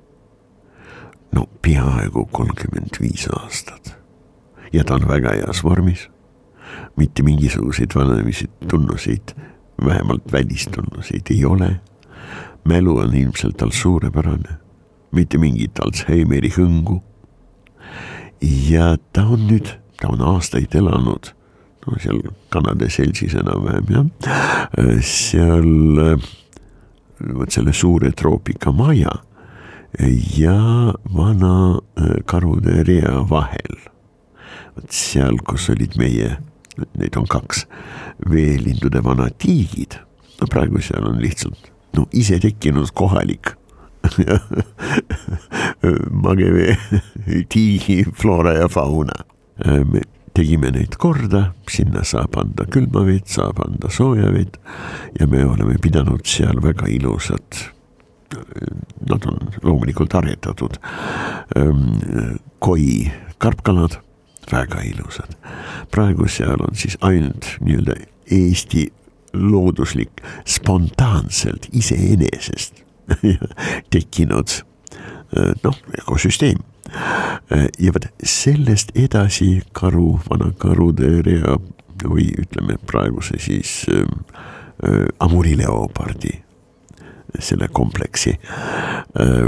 no 1.31 1.45
peaaegu 1.61 2.25
kolmkümmend 2.31 2.99
viis 2.99 3.27
aastat 3.31 3.95
ja 4.73 4.83
ta 4.83 4.95
on 4.95 5.07
väga 5.07 5.37
heas 5.37 5.63
vormis 5.63 6.09
mitte 6.95 7.23
mingisuguseid 7.23 7.95
vanemisi 7.95 8.49
tunnuseid, 8.69 9.35
vähemalt 9.85 10.31
välistunnuseid 10.31 11.31
ei 11.31 11.45
ole. 11.45 11.79
mälu 12.63 12.97
on 12.97 13.15
ilmselt 13.15 13.57
tal 13.57 13.71
suurepärane, 13.71 14.57
mitte 15.11 15.37
mingit 15.37 15.79
Alžeimeri 15.79 16.49
hõngu. 16.49 17.01
ja 18.69 18.97
ta 19.13 19.25
on 19.25 19.47
nüüd, 19.47 19.71
ta 20.01 20.07
on 20.07 20.21
aastaid 20.21 20.75
elanud, 20.75 21.31
no 21.87 21.99
seal 21.99 22.21
Kanada 22.49 22.89
seltsis 22.89 23.33
enam-vähem 23.35 23.89
jah, 23.89 24.05
seal 25.01 26.19
vot 27.19 27.51
selle 27.51 27.73
suure 27.73 28.11
troopika 28.11 28.71
maja 28.71 29.11
ja 30.37 30.93
vana 31.15 31.79
karude 32.25 32.83
rea 32.83 33.23
vahel. 33.29 33.79
vot 34.75 34.91
seal, 34.91 35.37
kus 35.47 35.69
olid 35.69 35.97
meie 35.97 36.37
neid 36.97 37.17
on 37.19 37.27
kaks, 37.29 37.65
veelindude 38.29 39.03
vanad 39.03 39.37
tiigid. 39.37 39.99
no 40.41 40.47
praegu 40.47 40.81
seal 40.81 41.07
on 41.07 41.21
lihtsalt 41.21 41.71
no 41.97 42.05
ise 42.13 42.39
tekkinud 42.39 42.93
kohalik 42.93 43.55
magevee 46.25 46.77
tiigi 47.49 48.03
floora 48.15 48.53
ja 48.53 48.67
fauna. 48.71 49.13
me 49.65 50.01
tegime 50.33 50.71
neid 50.71 50.95
korda, 51.01 51.49
sinna 51.67 52.03
saab 52.07 52.37
anda 52.39 52.65
külma 52.71 53.03
vett, 53.07 53.27
saab 53.27 53.59
anda 53.65 53.89
sooja 53.91 54.31
vett 54.31 54.55
ja 55.19 55.27
me 55.27 55.43
oleme 55.45 55.75
pidanud 55.81 56.23
seal 56.27 56.61
väga 56.63 56.87
ilusad. 56.87 57.63
Nad 59.09 59.25
on 59.25 59.49
loomulikult 59.65 60.13
aretatud. 60.15 60.77
Koi 62.59 62.85
karpkalad, 63.41 63.97
väga 64.51 64.81
ilusad. 64.83 65.35
praegu 65.91 66.27
seal 66.27 66.61
on 66.67 66.75
siis 66.75 66.97
ainult 67.01 67.45
nii-öelda 67.61 67.95
Eesti 68.31 68.91
looduslik 69.33 70.21
spontaanselt 70.45 71.67
iseenesest 71.73 72.83
tekkinud 73.93 74.49
noh, 75.63 75.77
ökosüsteem. 76.01 76.57
ja 77.79 77.93
vot 77.93 78.05
sellest 78.23 78.91
edasi 78.95 79.61
karu, 79.71 80.19
vanakarude 80.29 81.21
rea 81.25 81.57
või 82.03 82.29
ütleme 82.41 82.77
praeguse 82.85 83.37
siis 83.41 83.85
äh, 83.91 84.05
Amuri 85.19 85.57
leopardi 85.57 86.39
selle 87.43 87.67
kompleksi 87.71 88.35
äh, 88.39 89.47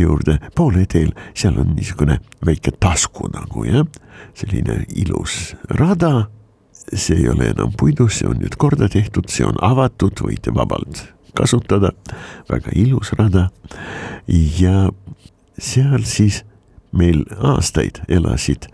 juurde. 0.00 0.38
Poole 0.54 0.86
teel, 0.86 1.12
seal 1.34 1.58
on 1.60 1.74
niisugune 1.76 2.20
väike 2.46 2.74
tasku 2.80 3.30
nagu 3.32 3.64
jah, 3.68 3.86
selline 4.34 4.84
ilus 4.96 5.56
rada. 5.78 6.28
see 6.90 7.20
ei 7.20 7.28
ole 7.28 7.50
enam 7.52 7.70
puidust, 7.78 8.18
see 8.18 8.26
on 8.26 8.40
nüüd 8.40 8.56
korda 8.58 8.88
tehtud, 8.90 9.28
see 9.30 9.44
on 9.46 9.58
avatud, 9.62 10.18
võite 10.26 10.50
vabalt 10.54 11.04
kasutada, 11.38 11.92
väga 12.50 12.72
ilus 12.74 13.12
rada. 13.18 13.50
Ja 14.26 14.88
seal 15.60 16.02
siis 16.08 16.40
meil 16.90 17.22
aastaid 17.38 18.00
elasid 18.08 18.66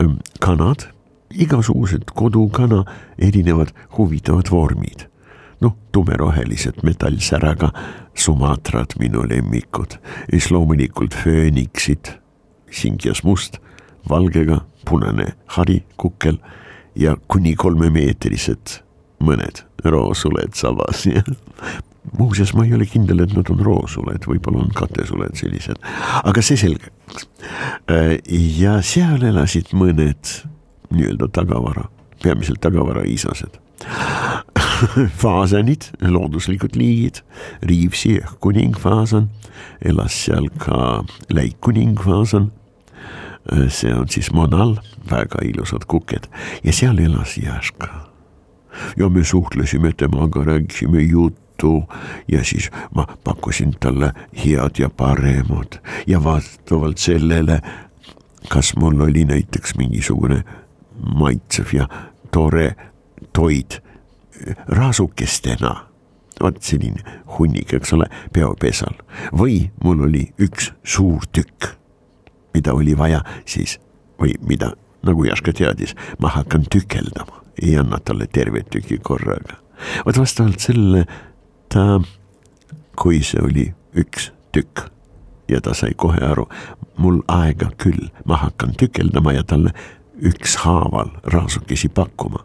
ähm, 0.00 0.18
kanad, 0.42 0.88
igasugused 1.30 2.10
kodukana, 2.16 2.82
erinevad 3.18 3.70
huvitavad 3.98 4.50
vormid 4.50 5.09
noh, 5.60 5.76
tumerohelised 5.92 6.82
metallsäraga 6.82 7.70
Sumatrad 8.14 8.96
minu 8.98 9.22
lemmikud, 9.28 9.96
siis 10.30 10.50
loomulikult 10.50 11.14
fööniksid, 11.14 12.14
singjas 12.70 13.22
must, 13.24 13.60
valgega 14.08 14.60
punane 14.88 15.32
harikukkel 15.56 16.40
ja 16.98 17.14
kuni 17.28 17.54
kolmemeetrised 17.56 18.80
mõned 19.24 19.62
roosuled 19.84 20.56
sabas 20.58 21.06
muuseas, 22.18 22.54
ma 22.56 22.64
ei 22.64 22.74
ole 22.74 22.88
kindel, 22.88 23.22
et 23.24 23.32
nad 23.36 23.48
on 23.52 23.60
roosuled, 23.64 24.24
võib-olla 24.26 24.64
on 24.64 24.74
katesuled 24.76 25.36
sellised, 25.38 25.80
aga 26.24 26.44
see 26.44 26.58
selgeks. 26.60 27.26
ja 28.60 28.78
seal 28.82 29.22
elasid 29.30 29.74
mõned 29.76 30.36
nii-öelda 30.90 31.28
tagavara, 31.36 31.86
peamiselt 32.24 32.62
tagavaraisased 32.64 33.59
faasanid, 35.22 35.82
looduslikud 36.00 36.76
liigid, 36.76 37.22
Riivsi 37.62 38.16
ehk 38.20 38.38
kuningfaasan, 38.40 39.28
elas 39.84 40.16
seal 40.24 40.48
ka 40.58 41.04
läikkuningfaasan. 41.32 42.52
see 43.68 43.94
on 43.94 44.08
siis 44.08 44.32
Monal, 44.32 44.76
väga 45.10 45.40
ilusad 45.42 45.86
kuked 45.88 46.28
ja 46.64 46.72
seal 46.72 46.98
elas 46.98 47.38
Jaška. 47.38 47.88
ja 48.96 49.08
me 49.08 49.24
suhtlesime 49.24 49.92
temaga, 49.92 50.44
rääkisime 50.44 51.02
juttu 51.02 51.84
ja 52.28 52.44
siis 52.44 52.70
ma 52.94 53.06
pakkusin 53.24 53.74
talle 53.80 54.12
head 54.44 54.78
ja 54.78 54.90
paremat 54.90 55.82
ja 56.06 56.24
vastavalt 56.24 56.98
sellele, 56.98 57.60
kas 58.48 58.76
mul 58.76 59.00
oli 59.00 59.24
näiteks 59.24 59.74
mingisugune 59.76 60.44
maitsev 61.14 61.66
ja 61.72 61.88
tore 62.30 62.76
toit 63.32 63.80
raasukestena, 64.68 65.74
vot 66.40 66.62
selline 66.64 67.02
hunnik, 67.38 67.74
eks 67.76 67.92
ole, 67.96 68.06
peopesal 68.32 68.96
või 69.36 69.68
mul 69.84 70.06
oli 70.08 70.24
üks 70.40 70.70
suur 70.84 71.26
tükk, 71.32 71.74
mida 72.54 72.74
oli 72.74 72.96
vaja 72.98 73.20
siis 73.44 73.78
või 74.20 74.34
mida, 74.46 74.72
nagu 75.06 75.24
Jaška 75.24 75.52
teadis, 75.56 75.94
ma 76.20 76.32
hakkan 76.32 76.64
tükeldama, 76.72 77.42
ei 77.62 77.76
anna 77.80 78.00
talle 78.04 78.26
tervet 78.32 78.70
tüki 78.72 78.98
korraga. 79.02 79.60
vot 80.06 80.16
vastavalt 80.16 80.60
sellele 80.60 81.04
ta, 81.68 82.00
kui 82.96 83.22
see 83.24 83.42
oli 83.42 83.70
üks 83.96 84.32
tükk 84.52 84.88
ja 85.48 85.60
ta 85.60 85.74
sai 85.74 85.94
kohe 85.96 86.20
aru, 86.24 86.46
mul 86.96 87.22
aega 87.28 87.70
küll, 87.80 88.10
ma 88.24 88.36
hakkan 88.36 88.74
tükeldama 88.78 89.32
ja 89.32 89.44
talle 89.44 89.72
ükshaaval 90.22 91.10
raasukesi 91.32 91.88
pakkuma. 91.88 92.44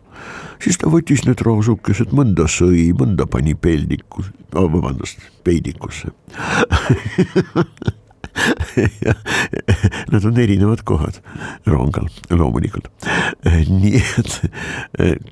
siis 0.64 0.78
ta 0.78 0.90
võttis 0.90 1.26
need 1.28 1.42
raasukesed, 1.46 2.14
mõnda 2.16 2.48
sõi, 2.48 2.94
mõnda 2.98 3.28
pani 3.28 3.56
peldiku 3.56 4.24
oh,, 4.56 4.72
vabandust, 4.72 5.20
peidikusse 5.44 6.12
Nad 10.12 10.26
on 10.26 10.38
erinevad 10.38 10.84
kohad 10.84 11.20
rongal 11.66 12.08
loomulikult. 12.30 12.88
nii 13.70 14.02
et 14.20 14.42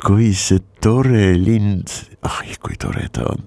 kui 0.03 0.31
see 0.37 0.61
tore 0.81 1.33
lind, 1.39 1.91
ah 2.23 2.39
kui 2.63 2.77
tore 2.79 3.07
ta 3.11 3.27
on, 3.33 3.43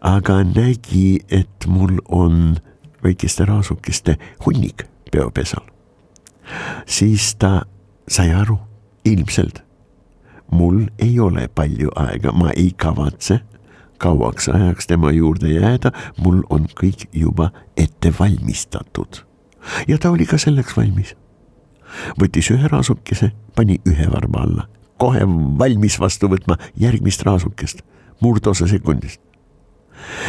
aga 0.00 0.42
nägi, 0.46 1.20
et 1.28 1.66
mul 1.66 1.98
on 2.08 2.58
väikeste 3.02 3.46
raasukeste 3.48 4.18
hunnik 4.46 4.86
peopesal, 5.10 5.66
siis 6.86 7.34
ta 7.38 7.62
sai 8.08 8.32
aru, 8.34 8.58
ilmselt. 9.04 9.62
Mul 10.50 10.86
ei 10.98 11.20
ole 11.20 11.48
palju 11.48 11.90
aega, 11.96 12.32
ma 12.32 12.50
ei 12.56 12.72
kavatse 12.76 13.40
kauaks 13.98 14.48
ajaks 14.48 14.86
tema 14.86 15.10
juurde 15.10 15.48
jääda, 15.48 15.92
mul 16.22 16.42
on 16.50 16.66
kõik 16.80 17.08
juba 17.12 17.50
ette 17.76 18.12
valmistatud. 18.18 19.24
ja 19.88 19.98
ta 19.98 20.10
oli 20.10 20.26
ka 20.26 20.38
selleks 20.38 20.76
valmis. 20.76 21.16
võttis 22.20 22.50
ühe 22.54 22.68
raasukese, 22.68 23.32
pani 23.56 23.80
ühe 23.86 24.10
varba 24.12 24.42
alla, 24.42 24.68
kohe 24.96 25.24
valmis 25.58 26.00
vastu 26.00 26.28
võtma 26.28 26.58
järgmist 26.76 27.22
raasukest, 27.22 27.82
murdosa 28.20 28.66
sekundist. 28.66 29.20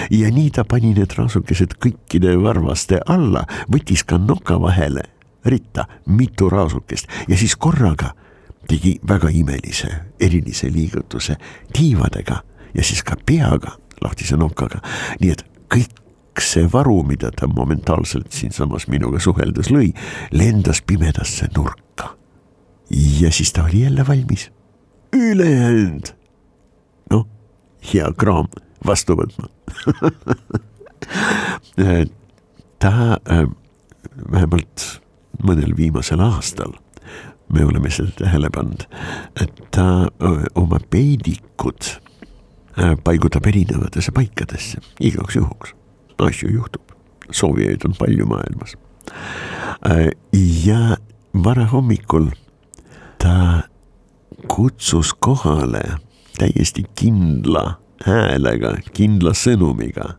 Ja 0.10 0.32
nii 0.32 0.50
ta 0.52 0.64
pani 0.66 0.94
need 0.94 1.14
raasukesed 1.18 1.78
kõikide 1.78 2.34
varvaste 2.42 3.02
alla, 3.06 3.46
võttis 3.70 4.04
ka 4.04 4.18
noka 4.18 4.58
vahele 4.62 5.04
ritta 5.46 5.86
mitu 6.06 6.50
raasukest 6.50 7.08
ja 7.28 7.38
siis 7.38 7.56
korraga 7.56 8.14
tegi 8.68 9.00
väga 9.08 9.30
imelise, 9.34 9.88
erilise 10.20 10.70
liigutuse 10.74 11.36
tiivadega 11.74 12.44
ja 12.74 12.84
siis 12.84 13.04
ka 13.04 13.16
peaga, 13.26 13.78
lahtise 14.02 14.38
nokaga, 14.38 14.82
nii 15.22 15.32
et 15.34 15.44
kõik 15.74 16.44
see 16.44 16.68
varu, 16.72 17.02
mida 17.04 17.32
ta 17.36 17.48
momentaalselt 17.52 18.32
siinsamas 18.32 18.88
minuga 18.88 19.20
suheldes 19.20 19.72
lõi, 19.74 19.90
lendas 20.32 20.82
pimedasse 20.86 21.50
nurka. 21.56 22.16
ja 23.22 23.32
siis 23.32 23.54
ta 23.54 23.64
oli 23.64 23.82
jälle 23.84 24.08
valmis, 24.08 24.52
ülejäänud, 25.14 26.14
noh, 27.12 27.28
hea 27.94 28.12
kraam 28.18 28.48
vastu 28.86 29.16
võtma. 29.20 29.50
Ta 32.80 32.92
äh, 33.28 33.44
vähemalt 34.32 35.02
mõnel 35.44 35.76
viimasel 35.78 36.22
aastal 36.24 36.76
me 37.54 37.66
oleme 37.66 37.90
seda 37.90 38.12
tähele 38.18 38.50
pannud, 38.54 38.86
et 39.42 39.62
ta 39.74 40.10
oma 40.60 40.80
peidikud 40.90 41.90
paigutab 43.04 43.48
erinevatesse 43.50 44.14
paikadesse 44.16 44.82
igaks 45.04 45.36
juhuks, 45.40 45.74
asju 46.22 46.52
juhtub, 46.54 46.94
soovijaid 47.32 47.86
on 47.88 47.98
palju 47.98 48.28
maailmas. 48.30 48.76
ja 50.66 50.98
varahommikul 51.34 52.30
ta 53.18 53.64
kutsus 54.48 55.14
kohale 55.14 55.84
täiesti 56.38 56.86
kindla 56.96 57.80
häälega, 58.06 58.78
kindla 58.94 59.34
sõnumiga. 59.34 60.16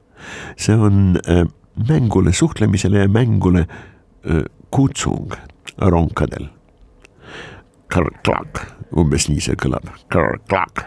see 0.56 0.74
on 0.76 1.16
mängule, 1.88 2.32
suhtlemisele 2.32 2.98
ja 2.98 3.08
mängule 3.08 3.66
kutsung 4.70 5.34
ronkadel. 5.78 6.48
Karklak, 7.90 8.62
umbes 8.94 9.26
nii 9.30 9.42
see 9.42 9.58
kõlab, 9.58 9.88
karklak, 10.12 10.84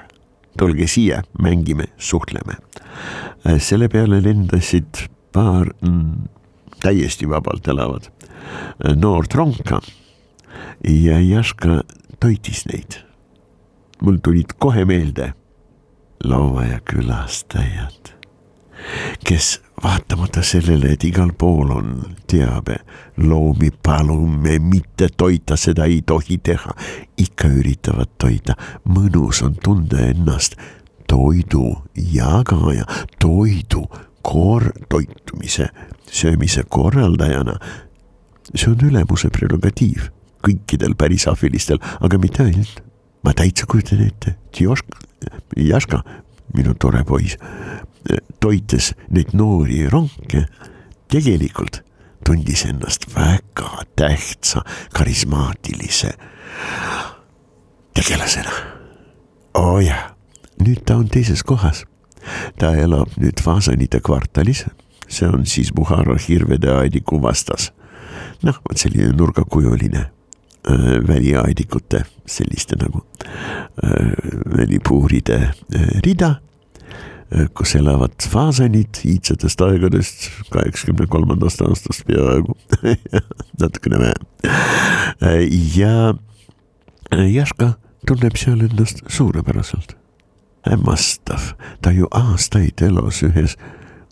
tulge 0.60 0.88
siia, 0.88 1.24
mängime, 1.40 1.90
suhtleme. 1.98 2.56
selle 3.60 3.90
peale 3.92 4.22
lendasid 4.24 5.08
paar 5.36 5.68
mm, 5.82 6.30
täiesti 6.80 7.28
vabalt 7.30 7.68
elavat 7.68 8.10
noort 8.96 9.36
ronka 9.36 9.82
ja 10.84 11.20
Jaška 11.20 11.82
toitis 12.20 12.66
neid. 12.66 13.00
mul 14.02 14.18
tulid 14.24 14.56
kohe 14.60 14.86
meelde 14.86 15.34
laua 16.24 16.66
ja 16.66 16.80
külastajad 16.80 18.14
kes 19.26 19.62
vaatamata 19.84 20.44
sellele, 20.44 20.94
et 20.94 21.04
igal 21.04 21.34
pool 21.38 21.72
on 21.72 22.16
teabe, 22.28 22.78
loomi 23.18 23.72
palume 23.84 24.60
mitte 24.60 25.10
toita, 25.18 25.58
seda 25.58 25.86
ei 25.90 26.02
tohi 26.06 26.38
teha, 26.38 26.76
ikka 27.18 27.48
üritavad 27.48 28.14
toita. 28.18 28.56
mõnus 28.86 29.44
on 29.44 29.56
tunda 29.64 30.00
ennast 30.08 30.56
toidu 31.08 31.84
jagaja, 31.96 32.86
toidu 33.20 33.86
kor-, 34.22 34.74
toitumise, 34.90 35.70
söömise 36.12 36.64
korraldajana. 36.70 37.60
see 38.56 38.70
on 38.70 38.82
ülemuse 38.90 39.30
prerogatiiv 39.30 40.10
kõikidel 40.44 40.96
päris 41.00 41.28
ahvilistel, 41.28 41.80
aga 42.02 42.18
mitte 42.18 42.44
ainult. 42.44 42.84
ma 43.24 43.32
täitsa 43.34 43.66
kujutan 43.66 44.02
ette, 44.04 44.36
Tjoška, 44.52 45.00
Jaška, 45.56 46.02
minu 46.54 46.74
tore 46.76 47.04
poiss, 47.08 47.38
toites 48.40 48.94
neid 49.10 49.34
noori 49.34 49.86
ronke, 49.90 50.46
tegelikult 51.12 51.82
tundis 52.26 52.66
ennast 52.66 53.08
väga 53.16 53.84
tähtsa, 54.00 54.64
karismaatilise 54.96 56.14
tegelasena. 57.94 58.54
oo 59.54 59.76
oh 59.76 59.80
jah, 59.84 60.14
nüüd 60.64 60.86
ta 60.86 60.98
on 60.98 61.10
teises 61.10 61.44
kohas. 61.44 61.84
ta 62.60 62.76
elab 62.76 63.12
nüüd 63.20 63.42
Fasanite 63.44 64.00
kvartalis, 64.00 64.66
see 65.08 65.28
on 65.28 65.46
siis 65.46 65.74
Buhara 65.76 66.16
hirvede 66.28 66.72
aediku 66.72 67.22
vastas. 67.22 67.72
noh, 68.44 68.60
vot 68.64 68.78
selline 68.78 69.14
nurgakujuline 69.18 70.10
Äh, 70.70 71.08
väliaedikute, 71.08 72.06
selliste 72.26 72.76
nagu 72.80 73.02
äh, 73.84 74.12
välipuuride 74.58 75.36
äh, 75.36 75.88
rida, 76.06 76.36
kus 77.58 77.76
elavad 77.76 78.26
faasanid 78.30 79.00
iidsetest 79.10 79.62
aegadest, 79.66 80.28
kaheksakümne 80.54 81.08
kolmandast 81.10 81.64
aastast 81.66 82.06
peaaegu 82.08 82.58
natukene 83.62 84.00
vähem. 84.00 84.28
ja 85.76 86.14
Jaška 87.12 87.74
tunneb 88.08 88.38
seal 88.38 88.62
ennast 88.62 89.04
suurepäraselt. 89.08 89.96
hämmastav, 90.70 91.54
ta 91.82 91.92
ju 91.92 92.08
aastaid 92.12 92.82
elas 92.82 93.24
ühes 93.24 93.58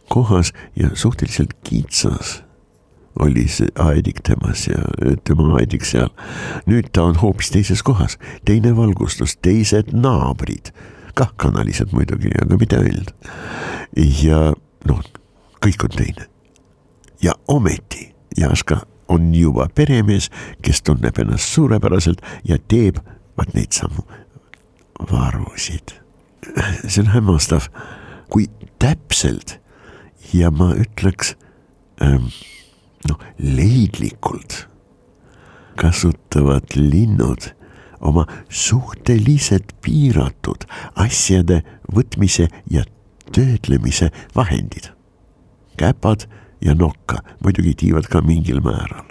kohas 0.09 0.53
ja 0.75 0.89
suhteliselt 0.93 1.53
kitsas 1.63 2.41
oli 3.19 3.47
see 3.47 3.67
aedik 3.79 4.21
temas 4.23 4.67
ja 4.67 4.81
tema 5.23 5.55
aedik 5.59 5.85
seal. 5.85 6.09
nüüd 6.65 6.91
ta 6.93 7.03
on 7.03 7.19
hoopis 7.21 7.51
teises 7.51 7.83
kohas, 7.83 8.17
teine 8.45 8.75
valgustus, 8.75 9.37
teised 9.41 9.91
naabrid, 9.93 10.71
kah 11.15 11.31
kanalised 11.37 11.93
muidugi, 11.95 12.31
aga 12.41 12.57
mitte 12.57 12.79
ainult. 12.79 13.13
ja 13.95 14.53
noh, 14.87 15.01
kõik 15.63 15.85
on 15.87 15.95
teine. 15.97 16.27
ja 17.21 17.35
ometi 17.47 18.11
Jaška 18.37 18.81
on 19.11 19.33
juba 19.35 19.67
peremees, 19.75 20.29
kes 20.63 20.81
tunneb 20.87 21.17
ennast 21.19 21.51
suurepäraselt 21.51 22.21
ja 22.47 22.57
teeb 22.57 23.01
vaat 23.37 23.53
neid 23.53 23.75
samu 23.75 24.05
varusid. 25.11 25.97
see 26.87 27.03
on 27.03 27.11
hämmastav, 27.13 27.67
kui 28.29 28.47
täpselt 28.79 29.59
ja 30.33 30.51
ma 30.51 30.71
ütleks 30.79 31.35
ähm, 32.01 32.31
noh, 33.07 33.19
leidlikult 33.37 34.65
kasutavad 35.79 36.75
linnud 36.75 37.51
oma 38.01 38.25
suhteliselt 38.49 39.75
piiratud 39.81 40.65
asjade 40.95 41.61
võtmise 41.95 42.47
ja 42.69 42.83
töötlemise 43.31 44.11
vahendid. 44.35 44.91
käpad 45.77 46.27
ja 46.61 46.75
nokka 46.75 47.23
muidugi 47.43 47.73
tiivad 47.73 48.07
ka 48.07 48.21
mingil 48.21 48.61
määral. 48.61 49.05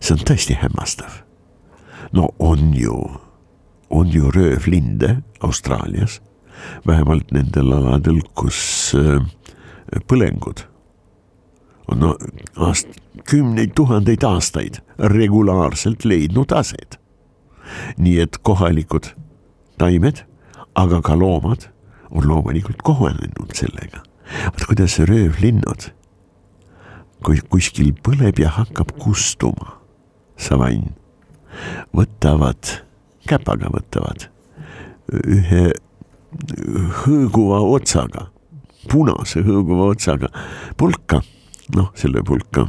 see 0.00 0.14
on 0.14 0.24
tõesti 0.24 0.54
hämmastav. 0.54 1.10
no 2.12 2.28
on 2.38 2.74
ju, 2.74 3.10
on 3.90 4.12
ju 4.12 4.30
röövlinde 4.30 5.22
Austraalias, 5.40 6.22
vähemalt 6.86 7.30
nendel 7.32 7.72
aladel, 7.72 8.20
kus 8.34 8.94
äh, 8.94 9.22
põlengud 10.06 10.66
on 11.88 12.00
no, 12.00 12.16
aast-, 12.56 13.00
kümneid 13.30 13.74
tuhandeid 13.74 14.22
aastaid 14.22 14.80
regulaarselt 14.98 16.04
leidnud 16.04 16.52
aset. 16.52 16.98
Nii 17.98 18.18
et 18.24 18.38
kohalikud 18.42 19.12
taimed, 19.78 20.24
aga 20.74 21.00
ka 21.02 21.16
loomad 21.18 21.68
on 22.10 22.28
loomulikult 22.28 22.82
kohanenud 22.82 23.54
sellega. 23.54 24.02
vaat 24.28 24.66
kuidas 24.68 24.98
röövlinnud, 24.98 25.88
kui 27.24 27.40
kuskil 27.50 27.94
põleb 28.04 28.38
ja 28.38 28.50
hakkab 28.58 28.92
kustuma 29.00 29.78
savann, 30.36 30.92
võtavad, 31.96 32.84
käpaga 33.28 33.70
võtavad 33.72 34.28
ühe 35.08 35.70
hõõguva 37.02 37.62
otsaga, 37.64 38.28
punase 38.92 39.40
hõõguva 39.46 39.88
otsaga 39.94 40.28
pulka 40.76 41.22
noh, 41.74 41.88
selle 41.96 42.22
pulka 42.24 42.68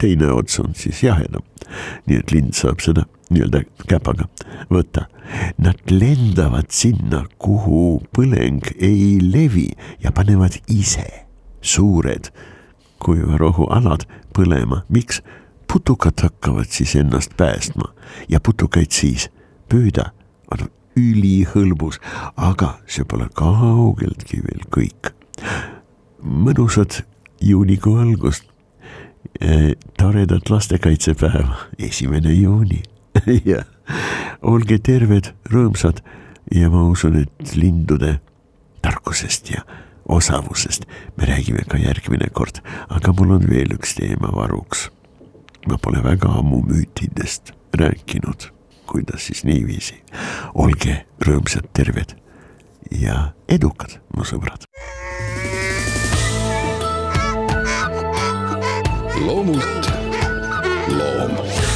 teine 0.00 0.30
ots 0.34 0.60
on 0.62 0.74
siis 0.74 1.02
jahedam. 1.02 1.42
nii 2.06 2.18
et 2.20 2.32
lind 2.34 2.54
saab 2.54 2.82
seda 2.84 3.06
nii-öelda 3.30 3.62
käpaga 3.88 4.28
võtta. 4.70 5.06
Nad 5.58 5.80
lendavad 5.90 6.70
sinna, 6.70 7.24
kuhu 7.38 8.02
põleng 8.14 8.68
ei 8.78 9.18
levi 9.22 9.68
ja 10.02 10.12
panevad 10.14 10.60
ise 10.70 11.06
suured 11.60 12.30
kuivarohualad 13.02 14.06
põlema, 14.36 14.84
miks? 14.88 15.22
putukad 15.66 16.22
hakkavad 16.22 16.70
siis 16.70 16.94
ennast 16.96 17.34
päästma 17.36 17.90
ja 18.28 18.40
putukaid 18.40 18.94
siis 18.94 19.26
püüda 19.68 20.12
on 20.54 20.68
ülihõlbus, 20.96 21.98
aga 22.36 22.76
see 22.86 23.04
pole 23.04 23.26
kaugeltki 23.34 24.40
veel 24.46 24.62
kõik. 24.72 25.12
mõnusad 26.22 27.02
juunikuu 27.40 27.98
algust. 27.98 28.44
toredat 29.98 30.50
lastekaitsepäeva, 30.50 31.56
esimene 31.78 32.32
juuni 32.32 32.82
ja 33.50 33.64
olge 34.42 34.78
terved, 34.82 35.32
rõõmsad 35.50 36.02
ja 36.54 36.70
ma 36.72 36.84
usun, 36.90 37.18
et 37.24 37.54
lindude 37.56 38.18
tarkusest 38.84 39.50
ja 39.50 39.64
osavusest 40.08 40.86
me 41.16 41.26
räägime 41.28 41.64
ka 41.68 41.78
järgmine 41.80 42.28
kord, 42.32 42.60
aga 42.88 43.14
mul 43.16 43.36
on 43.38 43.48
veel 43.50 43.74
üks 43.76 43.96
teema 43.98 44.30
varuks. 44.34 44.90
ma 45.66 45.78
pole 45.82 45.98
väga 46.02 46.28
ammu 46.38 46.60
müütidest 46.62 47.50
rääkinud, 47.74 48.50
kuidas 48.86 49.26
siis 49.26 49.44
niiviisi. 49.44 50.02
olge 50.54 51.06
rõõmsad, 51.20 51.66
terved 51.72 52.16
ja 52.90 53.32
edukad, 53.48 53.98
mu 54.16 54.24
sõbrad. 54.24 54.66
loomult 59.26 59.90
loom 60.88 61.75